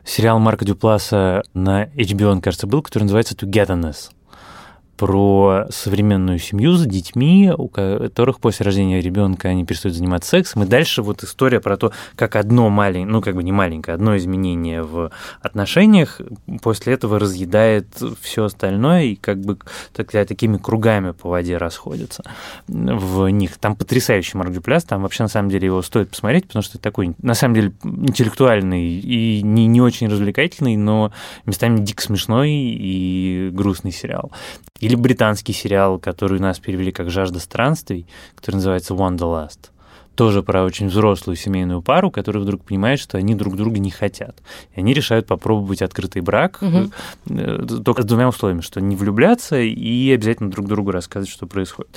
сериал 0.05 0.39
Марка 0.39 0.65
Дюпласа 0.65 1.43
на 1.55 1.85
HBO, 1.87 2.27
он, 2.27 2.41
кажется, 2.41 2.67
был, 2.67 2.83
который 2.83 3.05
называется 3.05 3.35
«Togetherness» 3.35 4.11
про 4.97 5.67
современную 5.71 6.39
семью 6.39 6.75
с 6.75 6.87
детьми, 6.87 7.53
у 7.57 7.69
которых 7.69 8.41
после 8.41 8.65
рождения 8.65 9.01
ребенка 9.01 9.49
они 9.49 9.65
перестают 9.65 9.97
заниматься 9.97 10.31
сексом. 10.31 10.63
И 10.63 10.67
дальше 10.67 11.03
вот 11.03 11.23
история 11.23 11.61
про 11.61 11.77
то, 11.77 11.93
как 12.15 12.37
одно 12.37 12.71
маленькое, 12.71 13.07
ну 13.07 13.21
как 13.21 13.35
бы 13.35 13.43
не 13.43 13.53
маленькое, 13.53 13.95
одно 13.95 14.17
изменение 14.17 14.83
в 14.83 15.11
отношениях 15.41 16.21
после 16.63 16.95
этого 16.95 17.19
разъедает 17.19 17.87
все 18.21 18.45
остальное 18.45 19.05
и 19.05 19.15
как 19.17 19.41
бы 19.41 19.59
так, 19.93 20.11
такими 20.11 20.57
кругами 20.57 21.13
по 21.13 21.31
воде 21.31 21.57
расходятся 21.57 22.23
в 22.67 23.29
них. 23.29 23.59
Там 23.59 23.77
потрясающий 23.77 24.37
Марк 24.37 24.53
Дюпляс, 24.53 24.85
там 24.85 25.03
вообще 25.03 25.23
на 25.25 25.29
самом 25.29 25.51
деле 25.51 25.67
его 25.67 25.83
стоит 25.83 26.11
посмотреть, 26.11 26.47
потому 26.47 26.63
что 26.63 26.79
это 26.79 26.83
такой, 26.83 27.15
на 27.21 27.35
самом 27.35 27.55
деле, 27.55 27.73
интеллектуальный 27.85 28.99
и 28.99 29.43
не, 29.43 29.67
не 29.67 29.81
очень 29.81 30.09
развлекательный, 30.09 30.77
но 30.77 31.13
местами 31.45 31.81
дико 31.81 32.03
смешной 32.03 32.51
и 32.51 33.51
грустный 33.53 33.93
сериал. 33.93 34.33
Или 34.81 34.95
британский 34.95 35.53
сериал, 35.53 35.99
который 35.99 36.39
у 36.39 36.43
нас 36.43 36.59
перевели 36.59 36.93
как 36.93 37.11
«Жажда 37.11 37.41
странствий», 37.41 38.07
который 38.35 38.57
называется 38.57 38.95
«Wanderlust» 38.95 39.71
тоже 40.17 40.43
про 40.43 40.65
очень 40.65 40.89
взрослую 40.89 41.37
семейную 41.37 41.83
пару, 41.83 42.11
которая 42.11 42.43
вдруг 42.43 42.63
понимает, 42.65 42.99
что 42.99 43.19
они 43.19 43.35
друг 43.35 43.57
друга 43.57 43.79
не 43.79 43.91
хотят. 43.91 44.37
И 44.75 44.81
они 44.81 44.95
решают 44.95 45.27
попробовать 45.27 45.83
открытый 45.83 46.23
брак 46.23 46.61
угу. 46.63 46.91
только 47.85 48.03
с 48.03 48.05
двумя 48.07 48.29
условиями, 48.29 48.63
что 48.63 48.81
не 48.81 48.97
влюбляться 48.97 49.61
и 49.61 50.11
обязательно 50.11 50.51
друг 50.51 50.67
другу 50.67 50.91
рассказывать, 50.91 51.31
что 51.31 51.47
происходит. 51.47 51.91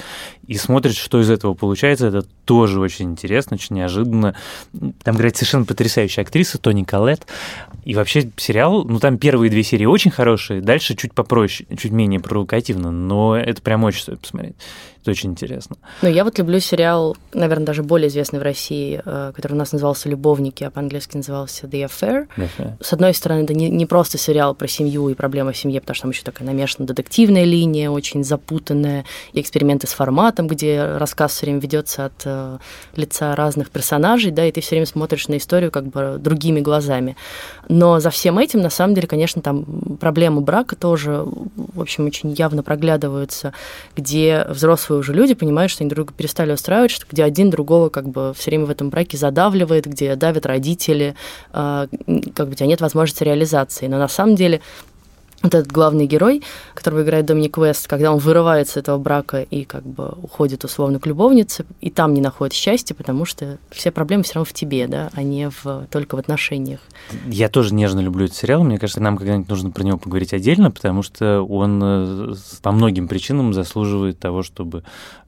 И 0.46 0.56
смотрят, 0.56 0.96
что 0.96 1.20
из 1.22 1.30
этого 1.30 1.54
получается, 1.54 2.08
это 2.08 2.26
тоже 2.46 2.80
очень 2.80 3.12
интересно, 3.12 3.56
очень 3.56 3.78
неожиданно. 3.78 4.36
Там 5.04 5.16
играет 5.16 5.38
совершенно 5.38 5.66
потрясающая 5.66 6.24
актриса 6.24 6.58
Тони 6.58 6.84
Калет. 6.84 7.26
И 7.86 7.96
вообще 7.96 8.30
сериал, 8.36 8.84
ну 8.84 9.00
там 9.00 9.18
первые 9.18 9.50
две 9.50 9.64
серии 9.64 9.86
очень 9.86 10.12
хорошие, 10.12 10.62
дальше 10.62 10.96
чуть 10.96 11.14
попроще, 11.14 11.68
чуть 11.78 11.92
менее 11.92 12.20
провокативно, 12.20 12.92
но 12.92 13.38
это 13.38 13.62
прям 13.62 13.86
очень 13.86 14.02
стоит 14.02 14.20
посмотреть. 14.20 14.56
Это 15.02 15.12
очень 15.12 15.32
интересно. 15.32 15.78
Ну, 16.02 16.10
я 16.10 16.26
вот 16.26 16.38
люблю 16.38 16.60
сериал, 16.60 17.16
наверное, 17.34 17.66
даже 17.66 17.84
более 17.84 18.10
известный 18.10 18.40
в 18.40 18.44
России, 18.44 19.02
э, 19.04 19.32
который 19.34 19.54
у 19.54 19.56
нас 19.56 19.72
назывался 19.72 20.10
«Любовники», 20.10 20.66
а 20.66 20.72
по-английски 20.72 21.16
назывался 21.16 21.68
«The 21.68 21.86
Affair». 21.86 22.28
The 22.36 22.50
Affair. 22.50 22.74
С 22.82 22.92
одной 22.92 23.14
стороны, 23.14 23.44
это 23.44 23.54
не, 23.54 23.70
не 23.70 23.86
просто 23.86 24.18
сериал 24.18 24.56
про 24.56 24.68
семью 24.68 25.08
и 25.08 25.14
проблемы 25.14 25.54
в 25.54 25.58
семье, 25.58 25.80
потому 25.80 25.96
что 25.96 26.04
там 26.04 26.12
еще 26.12 26.24
такая 26.24 26.46
намешана 26.46 26.86
детективная 26.86 27.46
линия, 27.46 27.90
очень 27.90 28.26
запутанная, 28.26 29.06
и 29.32 29.40
эксперименты 29.40 29.88
с 29.88 29.92
форматом, 29.92 30.48
где 30.48 30.84
рассказ 30.98 31.32
все 31.32 31.46
время 31.46 31.62
ведется 31.62 32.06
от 32.06 32.22
э, 32.26 32.58
лица 32.96 33.36
разных 33.38 33.70
персонажей, 33.70 34.32
да, 34.32 34.46
и 34.46 34.52
ты 34.52 34.60
все 34.60 34.72
время 34.72 34.86
смотришь 34.86 35.30
на 35.30 35.38
историю 35.38 35.72
как 35.72 35.86
бы 35.86 36.18
другими 36.20 36.60
глазами. 36.60 37.16
Но 37.70 38.02
за 38.02 38.10
всем 38.10 38.38
этим, 38.38 38.60
на 38.62 38.70
самом 38.70 38.96
деле, 38.96 39.08
конечно, 39.08 39.42
там 39.42 39.98
проблемы 40.00 40.42
брака 40.42 40.76
тоже, 40.76 41.24
в 41.24 41.80
общем, 41.80 42.06
очень 42.06 42.34
явно 42.34 42.64
проглядываются, 42.64 43.54
где 43.96 44.46
взрослые 44.90 45.00
уже 45.00 45.14
люди 45.14 45.34
понимают, 45.34 45.72
что 45.72 45.84
они 45.84 45.90
друг 45.90 46.08
друга 46.08 46.14
перестали 46.18 46.52
устраивать, 46.52 46.92
что 46.92 47.06
где 47.10 47.24
один 47.24 47.50
другого 47.50 47.90
как 47.90 48.10
бы 48.10 48.34
все 48.36 48.52
время 48.52 48.66
в 48.66 48.70
этом 48.70 48.90
браке 48.90 49.18
задавливает, 49.18 49.86
где 49.86 50.16
давят 50.16 50.46
родители, 50.46 51.16
а, 51.52 51.88
как 52.36 52.48
бы 52.48 52.52
у 52.54 52.56
тебя 52.56 52.68
нет 52.68 52.82
возможности 52.82 53.24
реализации. 53.24 53.88
Но 53.88 53.98
на 53.98 54.08
самом 54.08 54.36
деле 54.36 54.62
вот 55.42 55.56
этот 55.56 55.72
главный 55.72 56.06
герой, 56.06 56.44
которого 56.74 57.04
играет 57.04 57.26
Доминик 57.26 57.58
Вест, 57.58 57.88
когда 57.88 58.12
он 58.12 58.20
вырывается 58.20 58.80
из 58.80 58.84
этого 58.84 58.98
брака 58.98 59.42
и 59.42 59.64
как 59.64 59.84
бы 59.84 60.16
уходит 60.22 60.64
условно 60.64 61.00
к 61.00 61.06
любовнице, 61.06 61.66
и 61.82 61.90
там 61.90 62.14
не 62.14 62.22
находит 62.22 62.54
счастья, 62.54 62.94
потому 62.96 63.26
что 63.26 63.58
все 63.72 63.92
проблемы 63.92 64.24
все 64.24 64.36
равно 64.36 64.46
в 64.46 64.54
тебе, 64.54 64.88
да, 64.88 65.10
а 65.14 65.24
не 65.24 65.50
в, 65.50 65.88
только 65.90 66.16
в 66.16 66.20
отношениях. 66.20 66.80
Я 67.28 67.50
тоже 67.50 67.74
нежно 67.74 68.00
люблю 68.00 68.26
этот 68.26 68.38
сериал. 68.38 68.64
Мне 68.64 68.78
кажется, 68.78 69.02
нам 69.02 69.18
когда-нибудь 69.18 69.50
нужно 69.50 69.72
про 69.72 69.84
него 69.84 69.98
поговорить 69.98 70.34
отдельно, 70.34 70.72
потому 70.72 71.04
что 71.04 71.42
он 71.42 71.82
э, 71.84 72.34
по 72.62 72.72
многим 72.72 73.08
причинам 73.08 73.54
заслуживает 73.54 74.20
того, 74.20 74.44
чтобы 74.44 74.84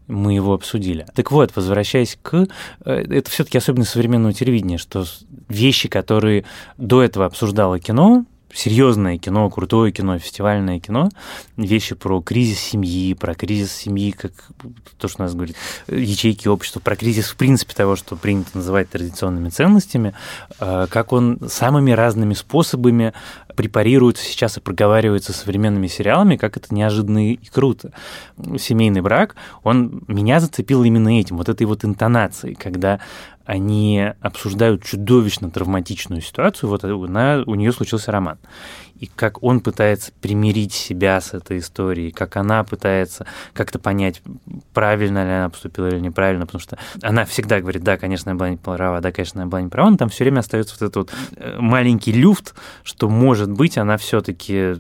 мы 0.08 0.34
его 0.34 0.53
обсудили. 0.53 1.06
Так 1.15 1.32
вот, 1.32 1.51
возвращаясь 1.56 2.18
к... 2.22 2.48
Э, 2.86 2.91
это 2.91 3.30
все 3.30 3.44
таки 3.44 3.58
особенность 3.58 3.91
современного 3.91 4.34
телевидения, 4.34 4.77
что 4.77 5.06
вещи, 5.48 5.88
которые 5.88 6.46
до 6.77 7.01
этого 7.01 7.25
обсуждало 7.25 7.80
кино, 7.80 8.25
серьезное 8.53 9.17
кино, 9.17 9.50
крутое 9.50 9.91
кино, 9.91 10.17
фестивальное 10.17 10.79
кино, 10.79 11.10
вещи 11.58 11.96
про 11.96 12.22
кризис 12.22 12.60
семьи, 12.60 13.13
про 13.13 13.34
кризис 13.36 13.72
семьи, 13.72 14.12
как 14.12 14.31
то, 14.98 15.08
что 15.08 15.22
у 15.22 15.25
нас 15.25 15.34
говорит, 15.34 15.55
ячейки 15.88 16.48
общества, 16.48 16.79
про 16.79 16.96
кризис, 16.96 17.29
в 17.29 17.36
принципе, 17.36 17.74
того, 17.74 17.96
что 17.96 18.15
принято 18.15 18.50
называть 18.53 18.89
традиционными 18.89 19.50
ценностями, 19.50 20.13
э, 20.60 20.88
как 20.89 21.13
он 21.13 21.39
самыми 21.48 21.91
разными 21.91 22.34
способами 22.34 23.13
препарируется 23.55 24.24
сейчас 24.24 24.58
и 24.58 24.62
проговаривается 24.62 25.34
современными 25.34 25.88
сериалами, 25.88 26.38
как 26.38 26.58
это 26.58 26.74
неожиданно 26.74 27.34
и 27.34 27.38
круто. 27.51 27.91
Семейный 28.58 29.01
брак, 29.01 29.36
он 29.63 30.03
меня 30.08 30.39
зацепил 30.39 30.84
именно 30.84 31.20
этим, 31.20 31.38
вот 31.38 31.50
этой 31.50 31.65
вот 31.67 31.84
интонацией, 31.86 32.55
когда 32.55 33.00
они 33.45 34.13
обсуждают 34.21 34.83
чудовищно 34.83 35.50
травматичную 35.50 36.21
ситуацию, 36.21 36.69
вот 36.69 36.83
она, 36.83 37.43
у 37.45 37.55
нее 37.55 37.71
случился 37.71 38.12
роман 38.12 38.38
и 39.01 39.07
как 39.07 39.41
он 39.41 39.62
пытается 39.62 40.12
примирить 40.21 40.74
себя 40.74 41.19
с 41.19 41.33
этой 41.33 41.57
историей, 41.57 42.12
как 42.12 42.38
она 42.38 42.63
пытается 42.63 43.25
как-то 43.51 43.79
понять, 43.79 44.21
правильно 44.74 45.25
ли 45.25 45.31
она 45.31 45.50
поступила 45.50 45.88
или 45.88 46.00
неправильно, 46.00 46.45
потому 46.45 46.62
что 46.62 46.77
она 47.01 47.25
всегда 47.25 47.60
говорит, 47.60 47.83
да, 47.83 47.98
конечно, 47.98 48.29
я 48.29 48.36
была 48.36 48.51
не 48.51 48.57
права, 48.57 49.01
да, 49.01 49.12
конечно, 49.12 49.39
я 49.39 49.48
была 49.48 49.63
не 49.63 49.69
права, 49.69 49.89
но 49.89 49.98
там 49.98 50.10
все 50.10 50.24
время 50.24 50.41
остается 50.41 50.75
вот 50.75 50.81
этот 50.83 50.95
вот 50.95 51.12
э, 51.36 51.57
маленький 51.60 52.12
люфт, 52.12 52.53
что, 52.83 53.10
может 53.10 53.50
быть, 53.50 53.79
она 53.79 53.98
все-таки 53.98 54.75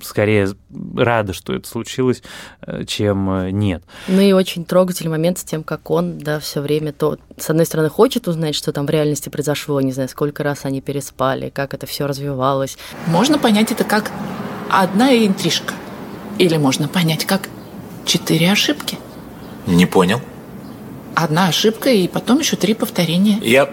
скорее 0.00 0.50
рада, 0.96 1.32
что 1.32 1.52
это 1.52 1.68
случилось, 1.68 2.22
э, 2.62 2.84
чем 2.84 3.28
э, 3.28 3.50
нет. 3.50 3.82
Ну 4.06 4.20
и 4.20 4.30
очень 4.30 4.64
трогательный 4.64 5.10
момент 5.10 5.38
с 5.38 5.42
тем, 5.42 5.64
как 5.64 5.90
он, 5.90 6.18
да, 6.18 6.38
все 6.38 6.60
время 6.60 6.92
то, 6.92 7.18
с 7.36 7.50
одной 7.50 7.66
стороны, 7.66 7.87
хочет 7.88 8.28
узнать, 8.28 8.54
что 8.54 8.72
там 8.72 8.86
в 8.86 8.90
реальности 8.90 9.28
произошло, 9.28 9.80
не 9.80 9.92
знаю, 9.92 10.08
сколько 10.08 10.42
раз 10.42 10.64
они 10.64 10.80
переспали, 10.80 11.50
как 11.50 11.74
это 11.74 11.86
все 11.86 12.06
развивалось. 12.06 12.76
Можно 13.06 13.38
понять 13.38 13.72
это 13.72 13.84
как 13.84 14.10
одна 14.70 15.12
интрижка. 15.14 15.74
Или 16.38 16.56
можно 16.56 16.88
понять 16.88 17.24
как 17.24 17.48
четыре 18.04 18.52
ошибки. 18.52 18.98
Не 19.66 19.86
понял. 19.86 20.20
Одна 21.14 21.48
ошибка 21.48 21.90
и 21.90 22.06
потом 22.06 22.38
еще 22.38 22.56
три 22.56 22.74
повторения. 22.74 23.38
Я 23.42 23.70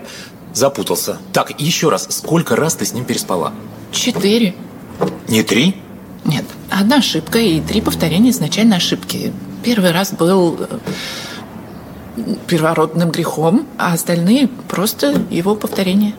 запутался. 0.54 1.20
Так, 1.32 1.60
еще 1.60 1.90
раз, 1.90 2.08
сколько 2.10 2.56
раз 2.56 2.76
ты 2.76 2.86
с 2.86 2.94
ним 2.94 3.06
переспала? 3.06 3.54
Четыре. 3.92 4.56
Не 5.28 5.44
три? 5.44 5.76
Нет, 6.24 6.46
одна 6.72 6.98
ошибка 6.98 7.38
и 7.38 7.62
три 7.62 7.82
повторения 7.82 8.32
изначальной 8.32 8.78
ошибки. 8.78 9.32
Первый 9.64 9.92
раз 9.92 10.12
был 10.12 10.58
э, 10.60 10.80
первородным 12.48 13.12
грехом, 13.12 13.68
а 13.78 13.94
остальные 13.94 14.48
просто 14.70 15.22
его 15.30 15.56
повторения. 15.56 16.14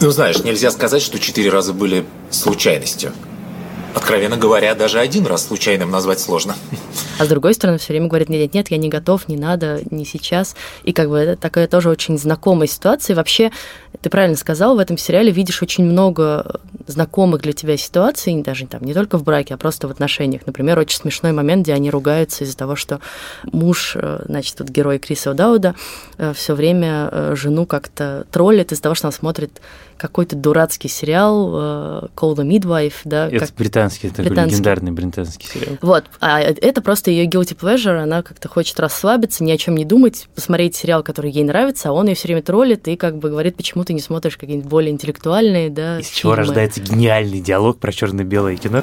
Ну, 0.00 0.10
знаешь, 0.10 0.38
нельзя 0.40 0.70
сказать, 0.70 1.02
что 1.02 1.18
четыре 1.18 1.50
раза 1.50 1.72
были 1.72 2.04
случайностью. 2.30 3.12
Откровенно 3.94 4.36
говоря, 4.36 4.74
даже 4.74 4.98
один 4.98 5.24
раз 5.24 5.46
случайным 5.46 5.90
назвать 5.90 6.20
сложно. 6.20 6.56
А 7.18 7.24
с 7.24 7.28
другой 7.28 7.54
стороны, 7.54 7.78
все 7.78 7.92
время 7.92 8.08
говорит, 8.08 8.28
нет, 8.28 8.52
нет, 8.52 8.70
я 8.70 8.76
не 8.76 8.88
готов, 8.88 9.28
не 9.28 9.36
надо, 9.36 9.80
не 9.90 10.04
сейчас. 10.04 10.56
И 10.82 10.92
как 10.92 11.08
бы 11.08 11.16
это 11.16 11.36
такая 11.40 11.68
тоже 11.68 11.88
очень 11.88 12.18
знакомая 12.18 12.66
ситуация. 12.66 13.14
И 13.14 13.16
вообще, 13.16 13.52
ты 14.04 14.10
правильно 14.10 14.36
сказал, 14.36 14.76
в 14.76 14.80
этом 14.80 14.98
сериале 14.98 15.32
видишь 15.32 15.62
очень 15.62 15.82
много 15.82 16.60
знакомых 16.86 17.40
для 17.40 17.54
тебя 17.54 17.78
ситуаций, 17.78 18.42
даже 18.42 18.66
там 18.66 18.84
не 18.84 18.92
только 18.92 19.16
в 19.16 19.24
браке, 19.24 19.54
а 19.54 19.56
просто 19.56 19.88
в 19.88 19.90
отношениях. 19.90 20.42
Например, 20.44 20.78
очень 20.78 20.98
смешной 21.00 21.32
момент, 21.32 21.62
где 21.62 21.72
они 21.72 21.90
ругаются 21.90 22.44
из-за 22.44 22.54
того, 22.54 22.76
что 22.76 23.00
муж, 23.44 23.96
э, 23.96 24.24
значит, 24.26 24.56
вот 24.58 24.68
герой 24.68 24.98
Криса 24.98 25.32
Дауда, 25.32 25.74
э, 26.18 26.34
все 26.34 26.54
время 26.54 27.08
э, 27.10 27.34
жену 27.34 27.64
как-то 27.64 28.26
троллит 28.30 28.72
из-за 28.72 28.82
того, 28.82 28.94
что 28.94 29.06
она 29.06 29.12
смотрит 29.12 29.62
какой-то 29.96 30.36
дурацкий 30.36 30.88
сериал 30.88 31.54
uh, 31.54 32.10
Call 32.14 32.34
the 32.34 32.46
Midwife, 32.46 32.94
да. 33.04 33.28
Это 33.28 33.46
как... 33.46 33.54
британский, 33.56 34.08
это 34.08 34.22
британский. 34.22 34.56
легендарный 34.56 34.92
британский 34.92 35.46
сериал. 35.46 35.76
Вот, 35.80 36.04
а 36.20 36.40
это 36.40 36.80
просто 36.82 37.10
ее 37.10 37.26
guilty 37.26 37.56
pleasure, 37.56 38.02
она 38.02 38.22
как-то 38.22 38.48
хочет 38.48 38.78
расслабиться, 38.80 39.44
ни 39.44 39.52
о 39.52 39.56
чем 39.56 39.76
не 39.76 39.84
думать, 39.84 40.28
посмотреть 40.34 40.76
сериал, 40.76 41.02
который 41.02 41.30
ей 41.30 41.44
нравится, 41.44 41.90
а 41.90 41.92
он 41.92 42.08
ее 42.08 42.14
все 42.14 42.28
время 42.28 42.42
троллит 42.42 42.86
и 42.88 42.96
как 42.96 43.18
бы 43.18 43.30
говорит, 43.30 43.56
почему 43.56 43.84
ты 43.84 43.92
не 43.92 44.00
смотришь 44.00 44.36
какие-нибудь 44.36 44.68
более 44.68 44.90
интеллектуальные, 44.90 45.70
да, 45.70 45.98
Из 45.98 46.06
фильмы. 46.06 46.20
чего 46.20 46.34
рождается 46.34 46.80
гениальный 46.80 47.40
диалог 47.40 47.78
про 47.78 47.92
черно-белое 47.92 48.56
кино? 48.56 48.82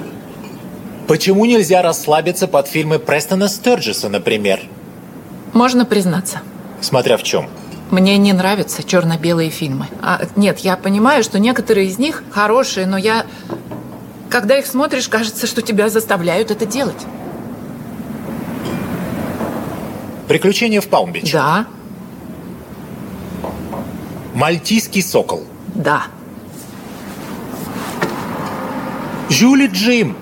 Почему 1.08 1.46
нельзя 1.46 1.82
расслабиться 1.82 2.48
под 2.48 2.68
фильмы 2.68 3.00
Престона 3.00 3.48
Стерджиса, 3.50 4.08
например? 4.08 4.62
Можно 5.53 5.86
признаться. 5.86 6.39
Смотря 6.80 7.18
в 7.18 7.24
чем. 7.24 7.50
Мне 7.92 8.18
не 8.18 8.32
нравятся 8.32 8.84
черно-белые 8.84 9.50
фильмы. 9.50 9.88
А, 10.02 10.22
нет, 10.38 10.60
я 10.60 10.78
понимаю, 10.78 11.24
что 11.24 11.40
некоторые 11.40 11.88
из 11.88 12.00
них 12.00 12.24
хорошие, 12.32 12.86
но 12.86 12.98
я... 12.98 13.26
Когда 14.30 14.58
их 14.58 14.66
смотришь, 14.66 15.10
кажется, 15.10 15.46
что 15.46 15.62
тебя 15.62 15.90
заставляют 15.90 16.52
это 16.52 16.66
делать. 16.66 17.06
Приключения 20.30 20.80
в 20.80 20.88
Палмбич. 20.88 21.34
Да. 21.34 21.66
Мальтийский 24.34 25.04
сокол. 25.04 25.44
Да. 25.76 26.04
Жюли 29.30 29.68
Джим. 29.68 30.16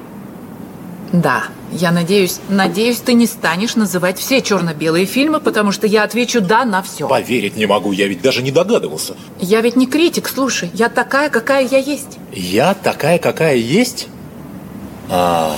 Да. 1.12 1.44
Я 1.72 1.92
надеюсь, 1.92 2.40
надеюсь, 2.50 2.98
ты 2.98 3.14
не 3.14 3.28
станешь 3.28 3.76
называть 3.76 4.18
все 4.18 4.42
черно-белые 4.42 5.06
фильмы, 5.06 5.40
потому 5.40 5.72
что 5.72 5.86
я 5.86 6.04
отвечу 6.04 6.42
«да» 6.42 6.66
на 6.66 6.82
все. 6.82 7.08
Поверить 7.08 7.58
не 7.58 7.68
могу, 7.68 7.92
я 7.92 8.08
ведь 8.08 8.22
даже 8.22 8.42
не 8.42 8.52
догадывался. 8.52 9.16
Я 9.40 9.62
ведь 9.62 9.76
не 9.76 9.86
критик, 9.86 10.28
слушай. 10.28 10.72
Я 10.74 10.90
такая, 10.90 11.30
какая 11.30 11.68
я 11.68 11.78
есть. 11.78 12.18
Я 12.34 12.74
такая, 12.74 13.20
какая 13.20 13.56
есть? 13.56 14.08
А, 15.10 15.56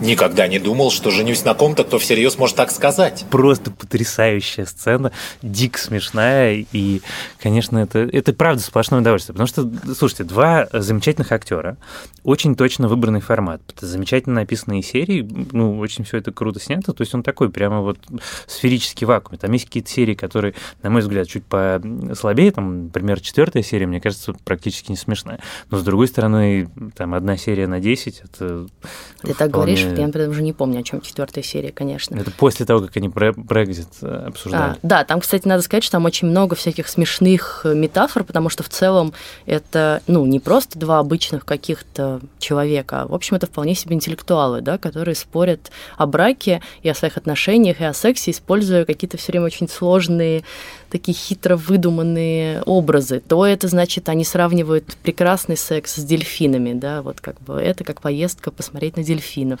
Никогда 0.00 0.46
не 0.46 0.58
думал, 0.58 0.90
что 0.90 1.10
женюсь 1.10 1.44
на 1.44 1.54
ком-то, 1.54 1.84
кто 1.84 1.98
всерьез 1.98 2.38
может 2.38 2.56
так 2.56 2.70
сказать. 2.70 3.24
Просто 3.30 3.70
потрясающая 3.70 4.64
сцена, 4.64 5.12
дико 5.42 5.78
смешная, 5.78 6.64
и, 6.72 7.00
конечно, 7.40 7.78
это, 7.78 8.00
это 8.00 8.32
правда 8.32 8.62
сплошное 8.62 9.00
удовольствие, 9.00 9.34
потому 9.34 9.46
что, 9.48 9.94
слушайте, 9.94 10.24
два 10.24 10.68
замечательных 10.72 11.32
актера, 11.32 11.76
очень 12.22 12.54
точно 12.54 12.88
выбранный 12.88 13.20
формат, 13.20 13.60
замечательно 13.80 14.36
написанные 14.36 14.82
серии, 14.82 15.28
ну, 15.52 15.78
очень 15.78 16.04
все 16.04 16.18
это 16.18 16.32
круто 16.32 16.60
снято, 16.60 16.92
то 16.92 17.02
есть 17.02 17.14
он 17.14 17.22
такой 17.22 17.50
прямо 17.50 17.80
вот 17.80 17.98
сферический 18.46 19.06
вакуум. 19.06 19.38
Там 19.38 19.52
есть 19.52 19.64
какие-то 19.66 19.90
серии, 19.90 20.14
которые, 20.14 20.54
на 20.82 20.90
мой 20.90 21.00
взгляд, 21.00 21.26
чуть 21.28 21.44
послабее, 21.44 22.52
там, 22.52 22.84
например, 22.84 23.20
четвертая 23.20 23.62
серия, 23.62 23.86
мне 23.86 24.00
кажется, 24.00 24.34
практически 24.44 24.90
не 24.90 24.96
смешная, 24.96 25.40
но, 25.70 25.78
с 25.78 25.82
другой 25.82 26.08
стороны, 26.08 26.68
там, 26.96 27.14
одна 27.14 27.36
серия 27.36 27.66
на 27.66 27.80
10, 27.80 28.22
это... 28.24 28.66
Ты 29.22 29.34
так 29.34 29.50
говоришь, 29.50 29.87
я, 29.96 30.06
например, 30.06 30.28
уже 30.28 30.42
не 30.42 30.52
помню, 30.52 30.80
о 30.80 30.82
чем 30.82 31.00
четвертая 31.00 31.42
серия, 31.42 31.72
конечно. 31.72 32.16
Это 32.16 32.30
после 32.30 32.66
того, 32.66 32.80
как 32.80 32.96
они 32.96 33.08
Брекзит 33.08 33.88
э, 34.02 34.24
обсуждали. 34.26 34.72
А, 34.72 34.78
да, 34.82 35.04
там, 35.04 35.20
кстати, 35.20 35.46
надо 35.46 35.62
сказать, 35.62 35.84
что 35.84 35.92
там 35.92 36.04
очень 36.04 36.28
много 36.28 36.56
всяких 36.56 36.88
смешных 36.88 37.62
э, 37.64 37.74
метафор, 37.74 38.24
потому 38.24 38.48
что 38.48 38.62
в 38.62 38.68
целом 38.68 39.12
это, 39.46 40.02
ну, 40.06 40.26
не 40.26 40.40
просто 40.40 40.78
два 40.78 40.98
обычных 40.98 41.44
каких-то 41.44 42.20
человека, 42.38 43.02
а, 43.02 43.06
в 43.06 43.14
общем, 43.14 43.36
это 43.36 43.46
вполне 43.46 43.74
себе 43.74 43.94
интеллектуалы, 43.94 44.60
да, 44.60 44.78
которые 44.78 45.14
спорят 45.14 45.70
о 45.96 46.06
браке 46.06 46.62
и 46.82 46.88
о 46.88 46.94
своих 46.94 47.16
отношениях, 47.16 47.80
и 47.80 47.84
о 47.84 47.94
сексе, 47.94 48.32
используя 48.32 48.84
какие-то 48.84 49.16
все 49.16 49.32
время 49.32 49.46
очень 49.46 49.68
сложные 49.68 50.42
такие 50.90 51.14
хитро 51.14 51.56
выдуманные 51.56 52.62
образы, 52.62 53.20
то 53.20 53.46
это 53.46 53.68
значит, 53.68 54.08
они 54.08 54.24
сравнивают 54.24 54.96
прекрасный 55.02 55.56
секс 55.56 55.96
с 55.96 56.04
дельфинами, 56.04 56.72
да, 56.72 57.02
вот 57.02 57.20
как 57.20 57.40
бы 57.42 57.60
это 57.60 57.84
как 57.84 58.00
поездка 58.00 58.50
посмотреть 58.50 58.96
на 58.96 59.04
дельфинов 59.04 59.60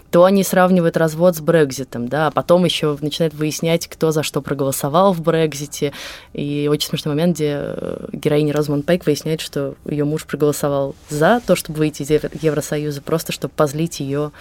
то 0.11 0.25
они 0.25 0.43
сравнивают 0.43 0.97
развод 0.97 1.37
с 1.37 1.39
Брекзитом, 1.39 2.07
да, 2.07 2.27
а 2.27 2.31
потом 2.31 2.65
еще 2.65 2.97
начинают 3.01 3.33
выяснять, 3.33 3.87
кто 3.87 4.11
за 4.11 4.23
что 4.23 4.41
проголосовал 4.41 5.13
в 5.13 5.21
Брекзите. 5.21 5.93
И 6.33 6.67
очень 6.69 6.89
смешной 6.89 7.15
момент, 7.15 7.37
где 7.37 7.55
э, 7.57 8.07
героиня 8.11 8.53
Розман 8.53 8.83
Пейк 8.83 9.05
выясняет, 9.05 9.39
что 9.39 9.75
ее 9.85 10.03
муж 10.03 10.25
проголосовал 10.25 10.95
за 11.09 11.41
то, 11.45 11.55
чтобы 11.55 11.79
выйти 11.79 12.03
из 12.03 12.09
Евросоюза, 12.09 13.01
просто 13.01 13.31
чтобы 13.31 13.53
позлить 13.55 14.01
ее 14.01 14.31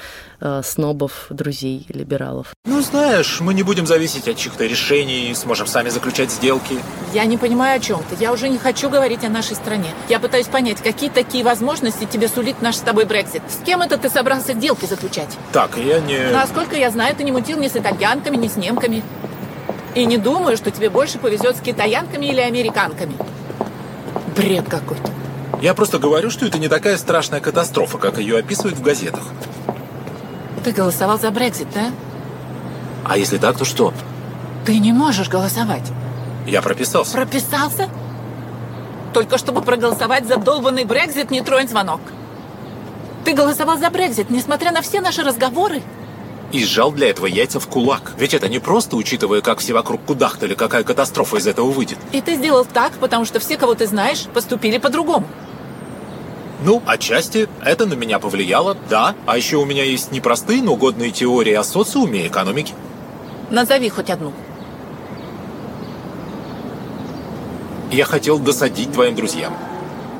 э, 0.41 0.63
снобов, 0.65 1.27
друзей, 1.31 1.87
либералов. 1.89 2.49
Ну, 2.65 2.83
знаешь, 2.83 3.41
мы 3.41 3.55
не 3.55 3.63
будем 3.63 3.87
зависеть 3.87 4.27
от 4.27 4.37
чьих-то 4.37 4.67
решений, 4.67 5.33
сможем 5.35 5.69
сами 5.69 5.89
заключать 5.89 6.33
сделки. 6.33 6.77
Я 7.15 7.25
не 7.27 7.39
понимаю, 7.39 7.77
о 7.77 7.81
чем 7.81 8.03
ты. 8.11 8.17
Я 8.21 8.33
уже 8.33 8.49
не 8.49 8.59
хочу 8.59 8.91
говорить 8.91 9.25
о 9.25 9.29
нашей 9.29 9.55
стране. 9.55 9.91
Я 10.09 10.19
пытаюсь 10.19 10.47
понять, 10.47 10.83
какие 10.83 11.11
такие 11.11 11.45
возможности 11.45 12.07
тебе 12.07 12.29
сулит 12.29 12.61
наш 12.61 12.77
с 12.77 12.81
тобой 12.81 13.05
Брекзит. 13.05 13.43
С 13.49 13.65
кем 13.65 13.83
это 13.83 13.99
ты 13.99 14.11
собрался 14.11 14.53
сделки 14.55 14.87
заключать? 14.87 15.37
Так, 15.61 15.77
я 15.77 16.01
не... 16.01 16.31
Насколько 16.33 16.75
я 16.75 16.91
знаю, 16.91 17.15
ты 17.15 17.23
не 17.23 17.33
мутил 17.33 17.59
ни 17.59 17.69
с 17.69 17.77
итальянками, 17.77 18.37
ни 18.37 18.49
с 18.49 18.57
немками. 18.57 19.03
И 19.95 20.07
не 20.07 20.17
думаю, 20.17 20.57
что 20.57 20.71
тебе 20.71 20.89
больше 20.89 21.19
повезет 21.19 21.55
с 21.57 21.61
китаянками 21.61 22.25
или 22.25 22.41
американками. 22.41 23.15
Бред 24.35 24.67
какой-то. 24.71 25.11
Я 25.61 25.75
просто 25.75 25.99
говорю, 25.99 26.31
что 26.31 26.47
это 26.47 26.59
не 26.59 26.69
такая 26.69 26.97
страшная 26.97 27.41
катастрофа, 27.41 27.99
как 27.99 28.17
ее 28.17 28.39
описывают 28.39 28.79
в 28.79 28.83
газетах. 28.83 29.25
Ты 30.65 30.73
голосовал 30.73 31.19
за 31.19 31.31
Брекзит, 31.31 31.69
да? 31.75 31.91
А 33.05 33.19
если 33.19 33.37
так, 33.37 33.59
то 33.59 33.67
что? 33.67 33.93
Ты 34.65 34.79
не 34.79 34.95
можешь 34.95 35.29
голосовать. 35.29 35.93
Я 36.47 36.63
прописался. 36.63 37.13
Прописался? 37.13 37.91
Только 39.13 39.37
чтобы 39.37 39.61
проголосовать 39.61 40.27
за 40.27 40.37
долбанный 40.37 40.85
Брекзит, 40.85 41.31
не 41.31 41.43
тронь 41.43 41.69
звонок. 41.69 42.01
Ты 43.31 43.37
голосовал 43.37 43.79
за 43.79 43.91
Брекзит, 43.91 44.29
несмотря 44.29 44.73
на 44.73 44.83
все 44.83 45.01
наши 45.01 45.23
разговоры? 45.23 45.83
И 46.51 46.65
сжал 46.65 46.91
для 46.91 47.11
этого 47.11 47.27
яйца 47.27 47.61
в 47.61 47.69
кулак. 47.69 48.15
Ведь 48.19 48.35
это 48.35 48.49
не 48.49 48.59
просто, 48.59 48.97
учитывая, 48.97 49.41
как 49.41 49.61
все 49.61 49.73
вокруг 49.73 50.05
кудахтали, 50.05 50.55
какая 50.55 50.83
катастрофа 50.83 51.37
из 51.37 51.47
этого 51.47 51.71
выйдет. 51.71 51.97
И 52.11 52.21
ты 52.23 52.35
сделал 52.35 52.65
так, 52.65 52.91
потому 52.95 53.25
что 53.25 53.39
все, 53.39 53.57
кого 53.57 53.77
ты 53.77 53.87
знаешь, 53.87 54.27
поступили 54.35 54.79
по-другому. 54.79 55.29
Ну, 56.65 56.83
отчасти 56.87 57.49
это 57.65 57.87
на 57.87 57.95
меня 57.95 58.19
повлияло, 58.19 58.77
да. 58.89 59.15
А 59.27 59.37
еще 59.37 59.59
у 59.59 59.65
меня 59.65 59.85
есть 59.85 60.11
непростые, 60.11 60.61
но 60.61 60.75
годные 60.75 61.13
теории 61.13 61.53
о 61.53 61.63
социуме 61.63 62.25
и 62.25 62.27
экономике. 62.27 62.75
Назови 63.49 63.91
хоть 63.91 64.11
одну. 64.11 64.33
Я 67.93 68.07
хотел 68.07 68.41
досадить 68.41 68.93
твоим 68.93 69.15
друзьям. 69.15 69.55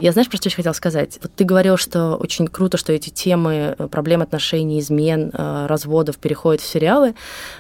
Я 0.01 0.13
знаешь, 0.13 0.29
про 0.29 0.37
что 0.39 0.51
хотела 0.51 0.73
сказать? 0.73 1.19
Вот 1.23 1.33
ты 1.35 1.45
говорил, 1.45 1.77
что 1.77 2.17
очень 2.17 2.49
круто, 2.49 2.77
что 2.77 2.93
эти 2.93 3.11
темы 3.11 3.75
э, 3.79 3.89
проблем 3.89 4.23
отношений, 4.23 4.81
измен, 4.81 5.31
э, 5.33 5.67
разводов 5.67 6.17
переходят 6.17 6.63
в 6.63 6.67
сериалы. 6.67 7.15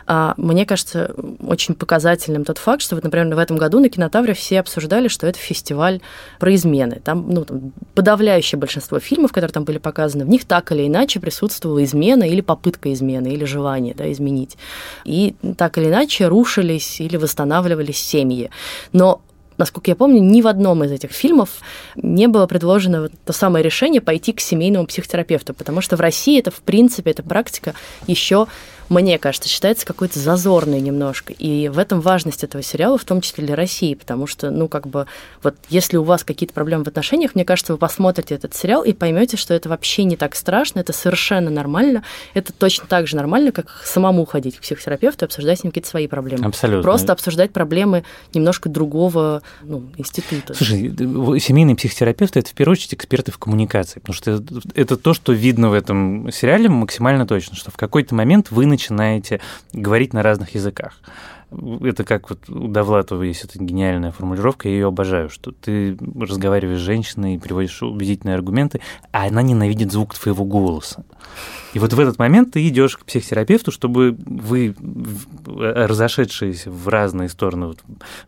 А 0.06 0.34
мне 0.36 0.64
кажется 0.64 1.14
очень 1.40 1.74
показательным 1.74 2.44
тот 2.44 2.58
факт, 2.58 2.82
что 2.82 2.94
вот, 2.94 3.04
например, 3.04 3.34
в 3.34 3.38
этом 3.38 3.58
году 3.58 3.80
на 3.80 3.88
Кинотавре 3.88 4.34
все 4.34 4.60
обсуждали, 4.60 5.08
что 5.08 5.26
это 5.26 5.38
фестиваль 5.38 6.00
про 6.38 6.54
измены. 6.54 7.00
Там, 7.04 7.28
ну, 7.28 7.44
там 7.44 7.72
подавляющее 7.94 8.58
большинство 8.58 8.98
фильмов, 9.00 9.32
которые 9.32 9.52
там 9.52 9.64
были 9.64 9.78
показаны, 9.78 10.24
в 10.24 10.28
них 10.28 10.44
так 10.44 10.72
или 10.72 10.86
иначе 10.86 11.20
присутствовала 11.20 11.84
измена 11.84 12.24
или 12.24 12.40
попытка 12.40 12.92
измены, 12.92 13.28
или 13.28 13.44
желание 13.44 13.94
да, 13.94 14.10
изменить. 14.10 14.56
И 15.04 15.34
так 15.58 15.76
или 15.78 15.88
иначе 15.88 16.26
рушились 16.26 17.00
или 17.00 17.16
восстанавливались 17.16 17.98
семьи. 17.98 18.50
Но 18.92 19.20
насколько 19.60 19.90
я 19.90 19.94
помню, 19.94 20.20
ни 20.20 20.42
в 20.42 20.48
одном 20.48 20.82
из 20.82 20.90
этих 20.90 21.12
фильмов 21.12 21.60
не 21.94 22.26
было 22.26 22.46
предложено 22.46 23.08
то 23.24 23.32
самое 23.32 23.64
решение 23.64 24.00
пойти 24.00 24.32
к 24.32 24.40
семейному 24.40 24.86
психотерапевту, 24.86 25.54
потому 25.54 25.80
что 25.80 25.96
в 25.96 26.00
России 26.00 26.38
это, 26.38 26.50
в 26.50 26.60
принципе, 26.60 27.12
эта 27.12 27.22
практика 27.22 27.74
еще 28.08 28.48
мне 28.90 29.18
кажется, 29.18 29.48
считается 29.48 29.86
какой-то 29.86 30.18
зазорной 30.18 30.80
немножко. 30.80 31.32
И 31.32 31.68
в 31.68 31.78
этом 31.78 32.00
важность 32.00 32.42
этого 32.42 32.60
сериала, 32.62 32.98
в 32.98 33.04
том 33.04 33.20
числе 33.20 33.46
для 33.46 33.54
России, 33.54 33.94
потому 33.94 34.26
что, 34.26 34.50
ну, 34.50 34.66
как 34.66 34.88
бы, 34.88 35.06
вот 35.44 35.54
если 35.68 35.96
у 35.96 36.02
вас 36.02 36.24
какие-то 36.24 36.52
проблемы 36.52 36.82
в 36.82 36.88
отношениях, 36.88 37.36
мне 37.36 37.44
кажется, 37.44 37.72
вы 37.72 37.78
посмотрите 37.78 38.34
этот 38.34 38.54
сериал 38.54 38.82
и 38.82 38.92
поймете, 38.92 39.36
что 39.36 39.54
это 39.54 39.68
вообще 39.68 40.02
не 40.02 40.16
так 40.16 40.34
страшно, 40.34 40.80
это 40.80 40.92
совершенно 40.92 41.50
нормально. 41.50 42.02
Это 42.34 42.52
точно 42.52 42.86
так 42.88 43.06
же 43.06 43.14
нормально, 43.14 43.52
как 43.52 43.80
самому 43.84 44.24
ходить 44.24 44.56
к 44.56 44.60
психотерапевту 44.60 45.24
и 45.24 45.26
обсуждать 45.26 45.60
с 45.60 45.62
ним 45.62 45.70
какие-то 45.70 45.88
свои 45.88 46.08
проблемы. 46.08 46.46
Абсолютно. 46.46 46.82
Просто 46.82 47.12
обсуждать 47.12 47.52
проблемы 47.52 48.02
немножко 48.34 48.68
другого 48.68 49.42
ну, 49.62 49.84
института. 49.98 50.52
Слушай, 50.52 50.92
семейный 51.38 51.76
психотерапевт 51.76 52.36
это 52.36 52.50
в 52.50 52.54
первую 52.54 52.72
очередь 52.72 52.94
эксперты 52.94 53.30
в 53.30 53.38
коммуникации, 53.38 54.00
потому 54.00 54.14
что 54.14 54.32
это, 54.32 54.60
это 54.74 54.96
то, 54.96 55.14
что 55.14 55.32
видно 55.32 55.70
в 55.70 55.74
этом 55.74 56.32
сериале 56.32 56.68
максимально 56.68 57.24
точно, 57.24 57.54
что 57.54 57.70
в 57.70 57.76
какой-то 57.76 58.16
момент 58.16 58.50
вы 58.50 58.66
начинаете 58.66 58.79
говорить 59.72 60.12
на 60.12 60.22
разных 60.22 60.54
языках. 60.54 60.94
Это 61.82 62.04
как 62.04 62.30
вот 62.30 62.48
у 62.48 62.68
Довлатова 62.68 63.22
есть 63.22 63.44
эта 63.44 63.62
гениальная 63.62 64.12
формулировка, 64.12 64.68
я 64.68 64.74
ее 64.74 64.86
обожаю, 64.86 65.30
что 65.30 65.50
ты 65.50 65.96
разговариваешь 66.18 66.78
с 66.78 66.84
женщиной, 66.84 67.40
приводишь 67.40 67.82
убедительные 67.82 68.36
аргументы, 68.36 68.80
а 69.10 69.26
она 69.26 69.42
ненавидит 69.42 69.90
звук 69.90 70.14
твоего 70.14 70.44
голоса. 70.44 71.04
И 71.72 71.78
вот 71.78 71.92
в 71.92 72.00
этот 72.00 72.18
момент 72.18 72.52
ты 72.52 72.66
идешь 72.66 72.96
к 72.96 73.04
психотерапевту, 73.04 73.70
чтобы 73.70 74.16
вы, 74.26 74.74
разошедшиеся 75.46 76.70
в 76.70 76.88
разные 76.88 77.28
стороны 77.28 77.68
вот, 77.68 77.78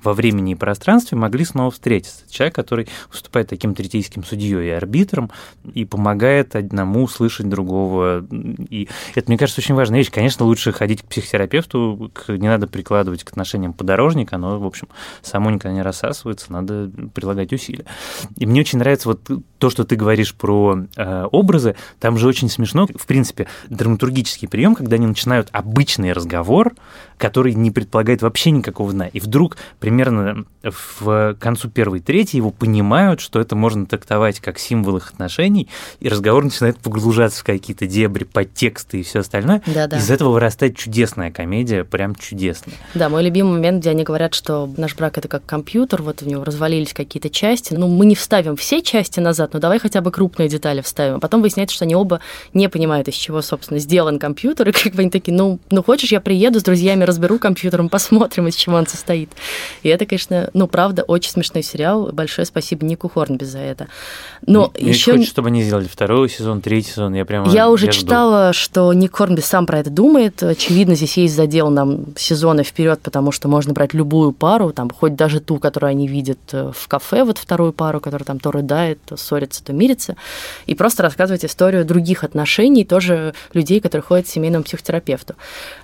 во 0.03 0.13
времени 0.15 0.53
и 0.53 0.55
пространстве, 0.55 1.19
могли 1.19 1.45
снова 1.45 1.71
встретиться. 1.71 2.25
Человек, 2.31 2.55
который 2.55 2.89
выступает 3.11 3.49
таким 3.49 3.75
третейским 3.75 4.25
судьей 4.25 4.67
и 4.67 4.71
арбитром 4.71 5.31
и 5.75 5.85
помогает 5.85 6.55
одному 6.55 7.09
слышать 7.09 7.49
другого. 7.49 8.25
И 8.71 8.89
это, 9.15 9.29
мне 9.29 9.39
кажется, 9.39 9.61
очень 9.61 9.75
важная 9.75 9.99
вещь. 9.99 10.11
Конечно, 10.11 10.47
лучше 10.47 10.73
ходить 10.73 11.03
к 11.03 11.07
психотерапевту, 11.07 12.13
не 12.29 12.49
надо 12.49 12.67
прикладывать 12.69 13.12
прикладывать 13.13 13.25
к 13.25 13.31
отношениям 13.31 13.73
подорожник, 13.73 14.33
оно, 14.33 14.59
в 14.59 14.67
общем, 14.67 14.89
само 15.23 15.51
никогда 15.51 15.75
не 15.75 15.83
рассасывается, 15.83 16.53
надо 16.53 16.91
прилагать 17.15 17.53
усилия. 17.53 17.85
И 18.37 18.47
мне 18.47 18.61
очень 18.61 18.79
нравится 18.79 19.09
вот 19.09 19.21
то, 19.59 19.71
что 19.71 19.85
ты 19.85 19.97
говоришь 19.97 20.35
про 20.35 20.87
э, 20.97 21.29
образы, 21.31 21.77
там 22.01 22.19
же 22.19 22.27
очень 22.27 22.49
смешно, 22.49 22.87
в 22.87 23.07
принципе, 23.07 23.47
драматургический 23.69 24.49
прием, 24.49 24.75
когда 24.75 24.97
они 24.97 25.07
начинают 25.07 25.49
обычный 25.53 26.13
разговор, 26.13 26.75
который 27.19 27.55
не 27.55 27.71
предполагает 27.71 28.23
вообще 28.23 28.51
никакого 28.51 28.93
дна, 28.93 29.07
и 29.07 29.21
вдруг 29.21 29.57
примерно 29.79 30.45
в 30.63 31.37
концу 31.39 31.69
первой 31.69 32.01
трети 32.01 32.37
его 32.37 32.51
понимают, 32.51 33.21
что 33.21 33.41
это 33.41 33.55
можно 33.55 33.87
трактовать 33.87 34.41
как 34.41 34.59
символ 34.59 34.97
их 34.97 35.13
отношений, 35.13 35.69
и 36.01 36.09
разговор 36.09 36.45
начинает 36.45 36.79
погружаться 36.79 37.41
в 37.41 37.45
какие-то 37.45 37.87
дебри, 37.87 38.25
подтексты 38.25 39.01
и 39.01 39.03
все 39.03 39.21
остальное. 39.21 39.63
Да-да. 39.67 39.99
Из 39.99 40.11
этого 40.11 40.31
вырастает 40.31 40.77
чудесная 40.77 41.31
комедия, 41.31 41.85
прям 41.85 42.15
чудесная. 42.15 42.75
Да, 42.95 43.02
мой 43.09 43.23
любимый 43.23 43.53
момент, 43.53 43.81
где 43.81 43.91
они 43.91 44.05
говорят, 44.05 44.35
что 44.35 44.69
наш 44.77 44.95
брак 44.95 45.19
это 45.19 45.29
как 45.29 45.45
компьютер, 45.45 46.03
вот 46.03 46.23
у 46.23 46.27
него 46.27 46.45
развалились 46.45 46.93
какие-то 46.93 47.31
части. 47.31 47.75
Ну, 47.75 47.89
мы 47.89 48.07
не 48.07 48.15
вставим 48.15 48.57
все 48.57 48.83
части 48.83 49.21
назад, 49.21 49.55
но 49.55 49.61
давай 49.61 49.79
хотя 49.79 50.01
бы 50.01 50.11
крупные 50.11 50.49
детали 50.49 50.81
вставим. 50.81 51.17
А 51.17 51.21
потом 51.21 51.43
выясняется, 51.43 51.75
что 51.77 51.85
они 51.85 51.95
оба 51.95 52.21
не 52.55 52.69
понимают, 52.69 53.09
из 53.09 53.15
чего, 53.15 53.43
собственно, 53.43 53.81
сделан 53.81 54.19
компьютер, 54.19 54.69
и 54.71 54.73
как 54.73 54.95
бы 54.95 55.03
они 55.03 55.11
такие, 55.11 55.37
ну, 55.37 55.59
ну 55.71 55.83
хочешь, 55.83 56.13
я 56.13 56.21
приеду 56.21 56.61
с 56.61 56.63
друзьями, 56.63 57.05
разберу 57.05 57.39
компьютером, 57.39 57.89
посмотрим, 57.89 58.49
из 58.49 58.57
чего 58.57 58.77
он 58.77 58.87
состоит. 58.87 59.31
И 59.83 59.89
это, 59.89 60.07
конечно, 60.07 60.51
ну, 60.55 60.67
правда, 60.67 61.03
очень 61.03 61.31
смешной 61.31 61.63
сериал. 61.63 62.11
Большое 62.13 62.47
спасибо 62.47 62.85
Нику 62.87 63.09
Хорнби 63.09 63.45
за 63.45 63.59
это. 63.59 63.89
Но 64.47 64.73
Мне 64.79 64.91
еще... 64.91 65.13
хочется, 65.13 65.31
чтобы 65.31 65.49
они 65.49 65.63
сделали 65.63 65.87
второй 65.87 66.29
сезон, 66.29 66.61
третий 66.61 66.91
сезон. 66.91 67.15
Я 67.15 67.25
прямо 67.25 67.51
Я 67.51 67.71
уже 67.71 67.87
я 67.87 67.93
жду. 67.93 68.01
читала, 68.01 68.53
что 68.53 68.93
Ник 68.93 69.15
Хорнби 69.15 69.41
сам 69.41 69.67
про 69.67 69.79
это 69.79 69.91
думает. 69.91 70.43
Очевидно, 70.43 70.95
здесь 70.95 71.17
есть 71.17 71.35
задел 71.35 71.71
нам 71.71 72.17
сезоны 72.17 72.65
вперед, 72.65 72.92
потому 73.01 73.33
что 73.33 73.49
можно 73.49 73.73
брать 73.73 73.95
любую 73.95 74.33
пару, 74.33 74.73
там, 74.73 74.91
хоть 74.91 75.15
даже 75.15 75.41
ту, 75.41 75.59
которую 75.59 75.91
они 75.91 76.09
видят 76.09 76.39
э, 76.53 76.73
в 76.75 76.89
кафе, 76.89 77.25
вот 77.25 77.39
вторую 77.39 77.73
пару, 77.73 78.01
которая 78.01 78.25
там 78.25 78.39
то 78.39 78.51
рыдает, 78.51 78.99
то 79.05 79.17
ссорится, 79.17 79.65
то 79.65 79.73
мирится, 79.73 80.17
и 80.67 80.75
просто 80.75 81.03
рассказывать 81.03 81.45
историю 81.45 81.85
других 81.85 82.25
отношений, 82.25 82.85
тоже 82.85 83.35
людей, 83.55 83.81
которые 83.81 84.03
ходят 84.03 84.27
к 84.27 84.29
семейному 84.29 84.65
психотерапевту. 84.65 85.35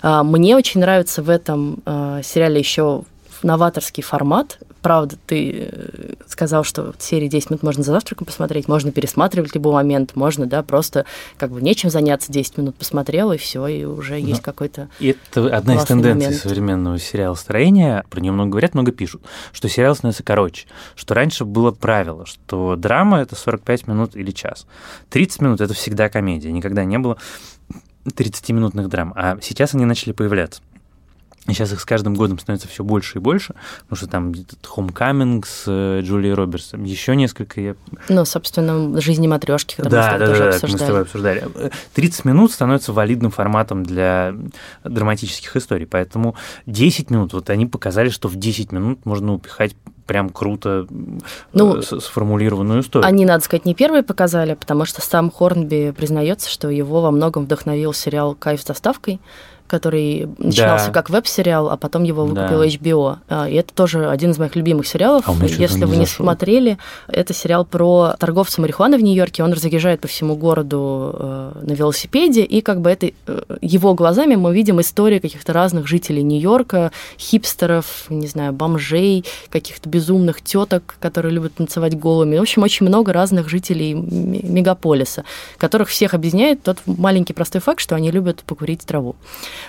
А, 0.03 0.23
Мне 0.23 0.57
очень 0.57 0.81
нравится 0.81 1.23
в 1.23 1.31
этом 1.31 1.83
э, 1.87 2.21
сериале 2.25 2.59
еще 2.59 3.03
новаторский 3.43 4.03
формат. 4.03 4.59
Правда, 4.83 5.17
ты 5.27 5.71
э, 5.71 6.15
сказал, 6.27 6.65
что 6.65 6.95
серии 6.99 7.29
10 7.29 7.51
минут 7.51 7.63
можно 7.63 7.83
за 7.83 7.93
завтраком 7.93 8.27
посмотреть, 8.27 8.69
можно 8.69 8.93
пересматривать 8.93 9.55
любой 9.55 9.73
момент, 9.73 10.15
можно, 10.15 10.47
да, 10.47 10.63
просто 10.63 11.05
как 11.37 11.51
бы 11.51 11.61
нечем 11.61 11.91
заняться, 11.91 12.33
10 12.33 12.59
минут 12.59 12.77
посмотрел, 12.77 13.33
и 13.33 13.37
все, 13.37 13.67
и 13.67 13.85
уже 13.85 14.21
есть 14.21 14.41
какой-то... 14.41 14.89
И 15.01 15.17
это 15.33 15.55
одна 15.57 15.75
из 15.75 15.85
тенденций 15.85 16.27
момент. 16.27 16.43
современного 16.43 16.99
сериала 16.99 17.35
строения. 17.35 18.05
Про 18.11 18.21
нее 18.21 18.33
много 18.33 18.51
говорят, 18.51 18.75
много 18.75 18.93
пишут, 18.93 19.23
что 19.53 19.69
сериал 19.69 19.95
становится 19.95 20.23
короче. 20.23 20.67
Что 20.95 21.15
раньше 21.15 21.45
было 21.45 21.71
правило, 21.71 22.27
что 22.27 22.77
драма 22.77 23.21
это 23.21 23.35
45 23.35 23.87
минут 23.89 24.17
или 24.17 24.31
час. 24.31 24.67
30 25.11 25.43
минут 25.43 25.61
это 25.61 25.75
всегда 25.75 26.09
комедия. 26.09 26.53
Никогда 26.53 26.85
не 26.85 26.99
было 26.99 27.19
30-минутных 28.07 28.89
драм. 28.89 29.13
А 29.17 29.39
сейчас 29.41 29.75
они 29.75 29.85
начали 29.85 30.13
появляться. 30.13 30.63
И 31.49 31.53
сейчас 31.55 31.73
их 31.73 31.81
с 31.81 31.85
каждым 31.85 32.15
годом 32.15 32.39
становится 32.39 32.69
все 32.69 32.85
больше 32.85 33.19
и 33.19 33.21
больше, 33.21 33.55
потому 33.89 33.97
что 33.97 34.07
там 34.07 34.33
Homecoming 34.33 35.45
с 35.47 35.65
э, 35.67 36.03
Джулией 36.03 36.35
Робертсом, 36.35 36.85
еще 36.85 37.17
несколько 37.17 37.61
я 37.61 37.75
Ну, 38.09 38.25
собственно, 38.27 39.01
жизни 39.01 39.27
матрешки, 39.27 39.77
когда 39.77 39.97
мы 39.97 40.03
с 40.03 40.07
да, 40.07 40.13
тобой 40.13 40.27
да, 40.27 40.27
тоже 40.27 40.39
да, 40.39 40.47
мы 40.47 40.53
с 40.53 40.63
обсуждали. 40.63 40.89
тобой 40.89 41.03
обсуждали. 41.03 41.49
30 41.95 42.25
минут 42.27 42.53
становится 42.53 42.93
валидным 42.93 43.31
форматом 43.31 43.83
для 43.83 44.35
драматических 44.85 45.57
историй, 45.57 45.87
поэтому 45.87 46.37
10 46.67 47.11
минут, 47.11 47.33
вот 47.33 47.49
они 47.51 47.67
показали, 47.67 48.11
что 48.11 48.29
в 48.29 48.37
10 48.37 48.73
минут 48.73 49.07
можно 49.07 49.33
упихать 49.33 49.75
прям 50.07 50.31
круто 50.31 50.87
Ну, 51.53 51.77
э, 51.77 51.83
сформулированную 51.83 52.81
историю. 52.81 53.07
Они, 53.07 53.25
надо 53.25 53.45
сказать, 53.45 53.67
не 53.67 53.75
первые 53.75 54.03
показали, 54.03 54.55
потому 54.55 54.87
что 54.87 55.03
сам 55.03 55.31
Хорнби 55.31 55.95
признается, 55.97 56.51
что 56.51 56.71
его 56.71 57.03
во 57.03 57.11
многом 57.11 57.45
вдохновил 57.45 57.93
сериал 57.93 58.35
«Кайф 58.35 58.63
с 58.63 58.65
доставкой», 58.65 59.21
который 59.69 60.29
начинался 60.39 60.87
Да. 60.87 60.93
как 60.93 61.11
веб-сериал, 61.11 61.71
а 61.71 61.77
потом 61.77 62.03
его 62.03 62.27
Да. 62.27 62.43
выкупил 62.49 62.63
HBO. 62.63 63.17
А, 63.29 63.49
И 63.49 63.55
это 63.55 63.73
тоже 63.73 64.09
один 64.11 64.31
из 64.33 64.39
моих 64.39 64.57
любимых 64.57 64.87
сериалов. 64.87 65.25
А 65.29 65.33
Если 65.45 65.79
не 65.79 65.85
вы 65.85 65.97
не 65.97 66.07
зашел. 66.07 66.25
смотрели, 66.25 66.79
это 67.07 67.33
сериал 67.35 67.65
про 67.65 68.15
торговца 68.19 68.61
марихуаны 68.61 68.99
в 68.99 69.03
Нью-Йорке. 69.03 69.45
Он 69.45 69.53
разъезжает 69.53 70.01
по 70.01 70.09
всему 70.09 70.35
городу 70.37 71.15
э, 71.19 71.53
на 71.63 71.73
велосипеде, 71.73 72.43
и 72.43 72.61
как 72.61 72.81
бы 72.81 72.91
это 72.91 73.11
э, 73.27 73.43
его 73.61 73.95
глазами 73.95 74.35
мы 74.35 74.53
видим 74.55 74.81
истории 74.81 75.19
каких-то 75.19 75.53
разных 75.53 75.87
жителей 75.87 76.23
Нью-Йорка, 76.23 76.91
хипстеров, 77.19 78.07
не 78.09 78.27
знаю, 78.27 78.53
бомжей, 78.53 79.25
каких-то 79.51 79.89
безумных 79.89 80.43
теток, 80.43 80.97
которые 81.01 81.33
любят 81.33 81.55
танцевать 81.55 81.99
голыми. 81.99 82.39
В 82.39 82.43
общем, 82.43 82.63
очень 82.63 82.87
много 82.87 83.13
разных 83.13 83.49
жителей 83.49 83.95
мегаполиса, 83.95 85.25
которых 85.59 85.89
всех 85.89 86.15
объединяет 86.15 86.63
тот 86.63 86.79
маленький 86.87 87.33
простой 87.33 87.61
факт, 87.61 87.81
что 87.81 87.95
они 87.95 88.11
любят 88.11 88.43
покурить 88.45 88.81
траву. 88.81 89.17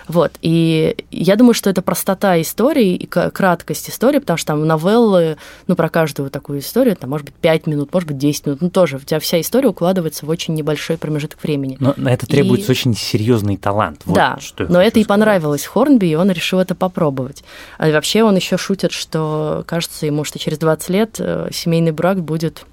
Вот. 0.08 0.32
И 0.42 0.96
я 1.12 1.36
думаю, 1.36 1.54
что 1.54 1.70
это 1.70 1.82
простота 1.82 2.40
истории 2.42 2.96
и 2.96 3.06
краткость 3.06 3.90
истории, 3.90 4.20
потому 4.20 4.38
что 4.38 4.48
там 4.48 4.66
новеллы, 4.68 5.38
ну, 5.68 5.76
про 5.76 5.90
каждую 5.90 6.30
такую 6.30 6.60
историю, 6.60 6.96
там, 6.96 7.10
может 7.10 7.26
быть, 7.26 7.36
5 7.36 7.68
минут, 7.68 7.94
может 7.94 8.08
быть, 8.08 8.18
10 8.18 8.46
минут, 8.46 8.62
ну, 8.62 8.70
тоже 8.70 8.98
у 8.98 9.00
тебя 9.00 9.20
вся 9.20 9.40
история 9.42 9.70
укладывается 9.70 10.26
в 10.26 10.30
очень 10.30 10.54
небольшой 10.54 10.98
промежуток 10.98 11.42
времени. 11.44 11.78
Но 11.80 11.94
на 11.98 12.10
это 12.14 12.26
И- 12.26 12.30
требуется 12.30 12.72
очень 12.72 12.96
серьезный 12.96 13.58
талант. 13.58 14.02
Вот 14.06 14.16
да, 14.16 14.38
что 14.40 14.66
но 14.70 14.80
это 14.82 15.00
и 15.00 15.04
сказать. 15.04 15.08
понравилось 15.08 15.66
Хорнби, 15.66 16.06
и 16.08 16.16
он 16.16 16.32
решил 16.32 16.60
это 16.60 16.76
попробовать. 16.76 17.44
А 17.78 17.90
вообще 17.92 18.24
он 18.24 18.36
еще 18.36 18.58
шутит, 18.58 18.92
что 18.92 19.64
кажется 19.68 20.06
ему, 20.06 20.24
что 20.24 20.40
через 20.40 20.58
20 20.58 20.90
лет 20.90 21.16
э, 21.20 21.50
семейный 21.52 21.92
брак 21.92 22.22
будет 22.22 22.66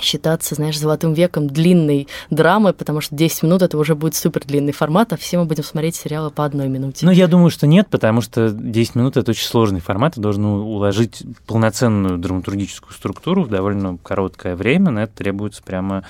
считаться, 0.00 0.54
знаешь, 0.54 0.78
золотым 0.78 1.12
веком 1.12 1.48
длинной 1.48 2.08
драмы, 2.30 2.72
потому 2.72 3.00
что 3.00 3.14
10 3.14 3.42
минут 3.44 3.62
это 3.62 3.78
уже 3.78 3.94
будет 3.94 4.14
супер 4.14 4.42
длинный 4.44 4.72
формат, 4.72 5.12
а 5.12 5.16
все 5.16 5.38
мы 5.38 5.44
будем 5.44 5.64
смотреть 5.64 5.96
сериалы 5.96 6.30
по 6.30 6.44
одной 6.44 6.68
минуте. 6.68 7.06
Ну, 7.06 7.12
я 7.12 7.26
думаю, 7.26 7.50
что 7.50 7.66
нет, 7.66 7.88
потому 7.88 8.20
что 8.20 8.50
10 8.50 8.94
минут 8.94 9.16
это 9.16 9.30
очень 9.30 9.46
сложный 9.46 9.80
формат, 9.80 10.16
и 10.16 10.20
должен 10.20 10.44
уложить 10.44 11.22
полноценную 11.46 12.18
драматургическую 12.18 12.92
структуру 12.92 13.44
в 13.44 13.48
довольно 13.48 13.98
короткое 13.98 14.56
время. 14.56 14.90
На 14.90 15.04
это 15.04 15.14
требуется 15.14 15.62
прямо 15.62 16.04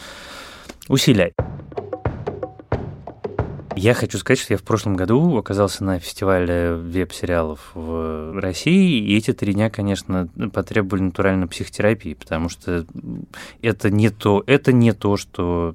усилия. 0.88 1.33
Я 3.76 3.92
хочу 3.94 4.18
сказать, 4.18 4.38
что 4.38 4.54
я 4.54 4.58
в 4.58 4.62
прошлом 4.62 4.94
году 4.94 5.37
оказался 5.37 5.84
на 5.84 5.98
фестивале 5.98 6.74
веб-сериалов 6.74 7.72
в 7.74 8.40
России, 8.40 9.04
и 9.04 9.16
эти 9.16 9.32
три 9.32 9.52
дня, 9.52 9.68
конечно, 9.68 10.28
потребовали 10.52 11.02
натурально 11.02 11.48
психотерапии, 11.48 12.14
потому 12.14 12.48
что 12.48 12.87
это 13.62 13.90
не 13.90 14.10
то, 14.10 14.44
это 14.46 14.72
не 14.72 14.92
то, 14.92 15.16
что 15.16 15.74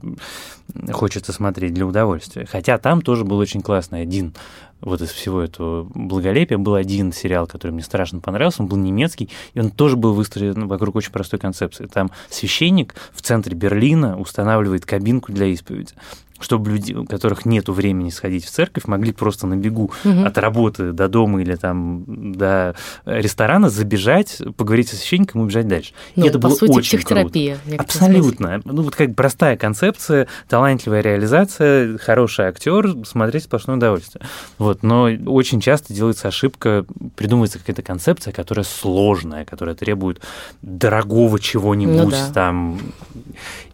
хочется 0.91 1.33
смотреть 1.33 1.73
для 1.73 1.85
удовольствия. 1.85 2.45
Хотя 2.45 2.77
там 2.77 3.01
тоже 3.01 3.25
был 3.25 3.38
очень 3.38 3.62
классный 3.62 4.01
один 4.01 4.33
вот 4.81 5.01
из 5.01 5.09
всего 5.09 5.41
этого 5.41 5.83
благолепия 5.93 6.57
был 6.57 6.75
один 6.75 7.12
сериал, 7.12 7.47
который 7.47 7.71
мне 7.71 7.83
страшно 7.83 8.21
понравился, 8.21 8.62
он 8.62 8.69
был 8.69 8.77
немецкий, 8.77 9.29
и 9.53 9.59
он 9.59 9.71
тоже 9.71 9.97
был 9.97 10.13
выстроен 10.13 10.67
вокруг 10.67 10.95
очень 10.95 11.12
простой 11.12 11.38
концепции. 11.38 11.85
Там 11.85 12.12
священник 12.29 12.95
в 13.12 13.21
центре 13.21 13.55
Берлина 13.55 14.17
устанавливает 14.17 14.85
кабинку 14.85 15.33
для 15.33 15.47
исповеди 15.47 15.93
чтобы 16.39 16.71
люди, 16.71 16.93
у 16.93 17.06
которых 17.06 17.45
нет 17.45 17.67
времени 17.69 18.10
сходить 18.10 18.45
в 18.45 18.49
церковь, 18.52 18.86
могли 18.86 19.12
просто 19.12 19.47
на 19.47 19.56
бегу 19.56 19.91
Мгм. 20.04 20.25
от 20.25 20.38
работы 20.38 20.91
до 20.91 21.08
дома 21.08 21.41
или 21.41 21.56
там 21.56 22.04
до 22.34 22.75
ресторана 23.06 23.69
забежать, 23.69 24.41
поговорить 24.58 24.89
со 24.89 24.95
священником 24.95 25.41
и 25.41 25.43
убежать 25.45 25.67
дальше. 25.67 25.93
Ну, 26.15 26.25
и 26.25 26.28
это 26.30 26.39
по 26.39 26.47
было 26.49 26.56
сути, 26.56 26.71
очень 26.71 26.97
круто. 26.99 27.06
психотерапия. 27.30 27.58
в 27.65 27.69
некотором 27.69 27.89
смысле. 27.91 28.17
Абсолютно. 28.19 28.62
Ну, 28.65 28.82
вот 28.84 28.95
как 28.95 29.15
простая 29.15 29.58
концепция, 29.58 30.28
талантливая 30.47 31.02
реализация, 31.02 31.97
хороший 31.97 32.45
актер, 32.45 32.95
смотреть 33.06 33.43
сплошное 33.43 33.78
удовольствие. 33.78 34.25
Вот. 34.58 34.84
Но 34.84 35.04
очень 35.25 35.60
часто 35.62 35.93
делается 35.93 36.28
ошибка, 36.28 36.86
придумывается 37.15 37.60
какая-то 37.60 37.82
концепция, 37.82 38.32
которая 38.34 38.63
сложная, 38.63 39.45
которая 39.45 39.75
требует 39.75 40.21
дорогого 40.62 41.39
чего-нибудь 41.39 41.95
Ну 42.04 42.10
да. 42.12 42.32
там, 42.34 42.80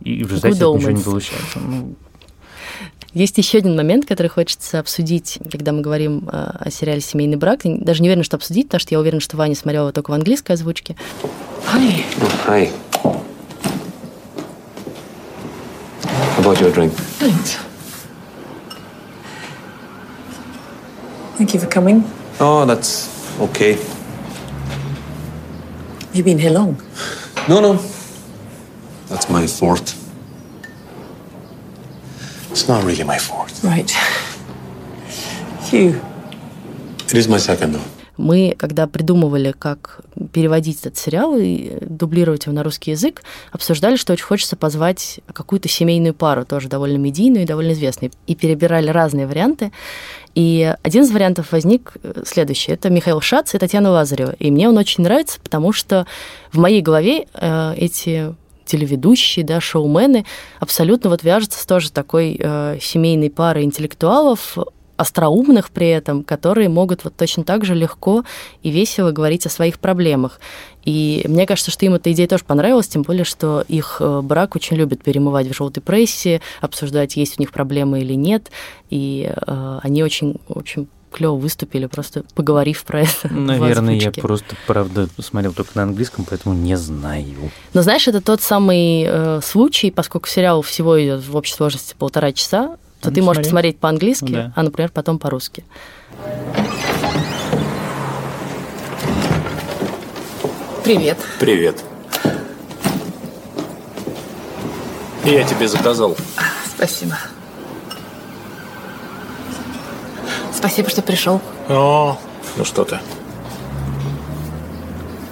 и 0.02 0.24
в 0.24 0.28
результате 0.32 0.56
ничего 0.56 0.92
не 0.92 1.04
получается. 1.04 1.60
Ну, 1.60 1.96
Есть 3.14 3.38
еще 3.38 3.60
один 3.60 3.78
момент, 3.78 4.06
который 4.06 4.28
хочется 4.28 4.80
обсудить, 4.80 5.40
когда 5.50 5.72
мы 5.72 5.82
говорим 5.82 6.28
э, 6.30 6.52
о 6.60 6.70
сериале 6.70 7.00
«Семейный 7.00 7.38
брак». 7.38 7.62
Я 7.64 7.78
даже 7.78 8.02
не 8.02 8.10
уверена, 8.10 8.26
что 8.26 8.36
обсудить, 8.36 8.68
потому 8.68 8.82
что 8.82 8.94
я 8.94 9.00
уверена, 9.00 9.22
что 9.22 9.38
Ваня 9.38 9.56
смотрела 9.56 9.94
только 9.94 10.12
в 10.12 10.14
английской 10.14 10.52
озвучке. 10.52 10.98
Hi. 11.74 12.04
Hi. 12.48 12.72
How 16.04 16.42
about 16.42 16.60
your 16.60 16.74
drink? 16.74 16.92
Thanks. 17.20 17.58
Thank 21.38 21.54
you 21.54 21.60
for 21.60 21.70
coming. 21.70 22.04
Oh, 22.40 22.66
that's 22.66 23.10
okay. 23.40 23.78
You've 26.14 26.26
been 26.26 26.40
here 26.40 26.52
long. 26.52 26.82
No, 27.48 27.62
no. 27.62 27.80
That's 29.10 29.30
my 29.30 29.48
fourth. 29.48 30.05
It's 32.56 32.70
not 32.70 32.86
really 32.86 33.04
my 33.04 33.18
fourth. 33.18 33.62
Right. 33.66 33.92
Hugh. 35.70 36.00
It 37.10 37.16
is 37.16 37.28
my 37.28 37.38
second, 37.38 37.74
though. 37.74 37.82
Мы, 38.16 38.56
когда 38.58 38.88
придумывали, 38.88 39.52
как 39.52 40.00
переводить 40.32 40.80
этот 40.80 40.98
сериал 40.98 41.36
и 41.38 41.74
дублировать 41.82 42.46
его 42.46 42.56
на 42.56 42.64
русский 42.64 42.92
язык, 42.92 43.24
обсуждали, 43.52 43.98
что 43.98 44.14
очень 44.14 44.24
хочется 44.24 44.56
позвать 44.56 45.20
какую-то 45.34 45.68
семейную 45.68 46.14
пару, 46.14 46.46
тоже 46.46 46.70
довольно 46.70 46.96
медийную 46.96 47.44
и 47.44 47.46
довольно 47.46 47.74
известную, 47.74 48.14
и 48.26 48.36
перебирали 48.36 48.88
разные 48.88 49.28
варианты. 49.28 49.74
И 50.34 50.74
один 50.82 51.04
из 51.04 51.12
вариантов 51.12 51.52
возник 51.52 51.98
э, 52.04 52.24
следующий. 52.26 52.72
Это 52.72 52.90
Михаил 52.90 53.20
Шац 53.20 53.54
и 53.54 53.58
Татьяна 53.58 53.92
Лазарева. 53.92 54.34
И 54.40 54.50
мне 54.50 54.70
он 54.70 54.78
очень 54.78 55.04
нравится, 55.04 55.42
потому 55.44 55.74
что 55.74 56.08
в 56.54 56.58
моей 56.58 56.82
голове 56.82 57.28
э, 57.34 57.74
эти 57.76 58.34
телеведущие, 58.66 59.46
да, 59.46 59.62
шоумены 59.62 60.26
абсолютно 60.60 61.10
вот 61.10 61.24
вяжутся 61.24 61.60
с 61.60 61.66
тоже 61.66 61.92
такой 61.92 62.38
э, 62.40 62.78
семейной 62.82 63.30
парой 63.30 63.64
интеллектуалов, 63.64 64.58
остроумных 64.98 65.72
при 65.72 65.90
этом, 65.90 66.24
которые 66.24 66.70
могут 66.70 67.04
вот 67.04 67.16
точно 67.16 67.44
так 67.44 67.66
же 67.66 67.76
легко 67.76 68.24
и 68.64 68.70
весело 68.70 69.12
говорить 69.12 69.46
о 69.46 69.50
своих 69.50 69.80
проблемах. 69.80 70.40
И 70.86 71.26
мне 71.28 71.46
кажется, 71.46 71.72
что 71.72 71.86
им 71.86 71.96
эта 71.96 72.12
идея 72.12 72.28
тоже 72.28 72.46
понравилась, 72.46 72.88
тем 72.88 73.02
более, 73.02 73.26
что 73.26 73.64
их 73.68 73.98
э, 74.00 74.22
брак 74.22 74.56
очень 74.56 74.78
любят 74.78 75.04
перемывать 75.04 75.48
в 75.48 75.56
желтой 75.56 75.82
прессе, 75.82 76.42
обсуждать, 76.62 77.18
есть 77.18 77.40
у 77.40 77.42
них 77.42 77.52
проблемы 77.52 78.02
или 78.02 78.14
нет. 78.14 78.52
И 78.90 79.30
э, 79.30 79.80
они 79.82 80.04
очень, 80.04 80.40
общем, 80.48 80.88
клево 81.16 81.36
выступили, 81.36 81.86
просто 81.86 82.24
поговорив 82.36 82.84
про 82.84 83.02
это. 83.02 83.30
Наверное, 83.30 83.96
я 83.96 84.12
просто, 84.12 84.56
правда, 84.68 85.08
смотрел 85.20 85.54
только 85.54 85.72
на 85.76 85.84
английском, 85.84 86.26
поэтому 86.30 86.54
не 86.54 86.76
знаю. 86.76 87.52
Но 87.74 87.82
знаешь, 87.82 88.08
это 88.08 88.22
тот 88.22 88.42
самый 88.42 89.06
э, 89.08 89.40
случай, 89.42 89.92
поскольку 89.92 90.28
сериал 90.28 90.62
всего 90.62 91.02
идет 91.02 91.26
в 91.26 91.36
общей 91.36 91.54
сложности 91.54 91.96
полтора 91.98 92.34
часа, 92.34 92.78
то 93.00 93.12
ты 93.12 93.22
можешь 93.22 93.48
смотреть 93.48 93.78
по-английски, 93.78 94.32
да. 94.32 94.54
а, 94.56 94.64
например, 94.64 94.92
потом 94.92 95.20
по-русски. 95.20 95.64
Привет. 100.84 101.18
Привет. 101.40 101.84
Я 105.24 105.44
тебе 105.44 105.68
заказал. 105.68 106.16
Спасибо. 106.76 107.18
Спасибо, 110.56 110.90
что 110.90 111.02
пришел. 111.02 111.42
О, 111.70 112.18
ну 112.56 112.66
что 112.66 112.86
ты. 112.86 113.00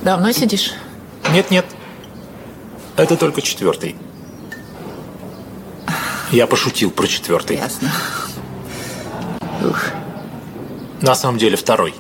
Давно 0.04 0.32
сидишь? 0.34 0.74
Нет, 1.32 1.50
нет. 1.50 1.66
Это 2.98 3.16
только 3.16 3.42
четвертый. 3.42 3.96
Я 6.32 6.46
пошутил 6.46 6.92
про 6.92 7.08
четвертый. 7.08 7.58
Ясно. 7.58 7.92
Ух. 9.64 9.80
На 11.02 11.16
самом 11.16 11.38
деле 11.38 11.56
второй. 11.56 11.96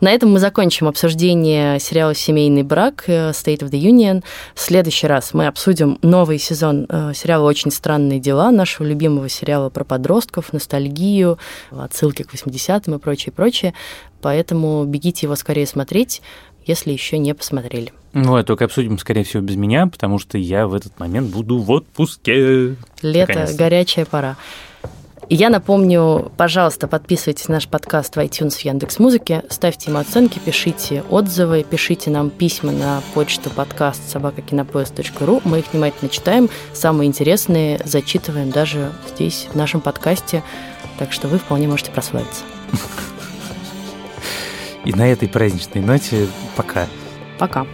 На 0.00 0.12
этом 0.12 0.30
мы 0.30 0.38
закончим 0.38 0.86
обсуждение 0.86 1.80
сериала 1.80 2.14
«Семейный 2.14 2.62
брак» 2.62 3.04
э, 3.08 3.30
State 3.30 3.60
of 3.60 3.70
the 3.70 3.80
Union. 3.80 4.22
В 4.54 4.60
следующий 4.60 5.08
раз 5.08 5.34
мы 5.34 5.48
обсудим 5.48 5.98
новый 6.02 6.38
сезон 6.38 6.86
э, 6.88 7.12
сериала 7.14 7.44
«Очень 7.44 7.72
странные 7.72 8.20
дела», 8.20 8.52
нашего 8.52 8.86
любимого 8.86 9.28
сериала 9.28 9.70
про 9.70 9.82
подростков, 9.82 10.52
ностальгию, 10.52 11.38
отсылки 11.70 12.22
к 12.22 12.32
80-м 12.32 12.94
и 12.94 12.98
прочее, 12.98 13.32
прочее. 13.32 13.74
Поэтому 14.22 14.84
бегите 14.84 15.26
его 15.26 15.34
скорее 15.34 15.66
смотреть, 15.66 16.22
если 16.64 16.92
еще 16.92 17.18
не 17.18 17.34
посмотрели. 17.34 17.92
Ну, 18.12 18.36
а 18.36 18.44
только 18.44 18.66
обсудим, 18.66 18.98
скорее 18.98 19.24
всего, 19.24 19.42
без 19.42 19.56
меня, 19.56 19.88
потому 19.88 20.20
что 20.20 20.38
я 20.38 20.68
в 20.68 20.74
этот 20.74 20.98
момент 21.00 21.30
буду 21.30 21.58
в 21.58 21.70
отпуске. 21.70 22.76
Лето, 23.02 23.48
горячая 23.54 24.04
пора. 24.04 24.36
И 25.28 25.34
я 25.34 25.50
напомню, 25.50 26.32
пожалуйста, 26.38 26.88
подписывайтесь 26.88 27.48
на 27.48 27.56
наш 27.56 27.68
подкаст 27.68 28.16
в 28.16 28.18
iTunes, 28.18 28.52
в 28.52 28.60
Яндекс.Музыке, 28.60 29.44
ставьте 29.50 29.90
ему 29.90 30.00
оценки, 30.00 30.38
пишите 30.38 31.04
отзывы, 31.10 31.66
пишите 31.68 32.10
нам 32.10 32.30
письма 32.30 32.72
на 32.72 33.02
почту 33.12 33.50
подкаст 33.50 34.00
собакакинопоезд.ру. 34.10 35.42
Мы 35.44 35.58
их 35.58 35.66
внимательно 35.70 36.08
читаем, 36.08 36.48
самые 36.72 37.08
интересные 37.08 37.78
зачитываем 37.84 38.50
даже 38.50 38.90
здесь, 39.14 39.48
в 39.52 39.54
нашем 39.54 39.82
подкасте, 39.82 40.42
так 40.98 41.12
что 41.12 41.28
вы 41.28 41.38
вполне 41.38 41.68
можете 41.68 41.90
прославиться. 41.90 42.44
И 44.86 44.94
на 44.94 45.12
этой 45.12 45.28
праздничной 45.28 45.82
ноте 45.82 46.26
пока. 46.56 46.86
Пока. 47.38 47.66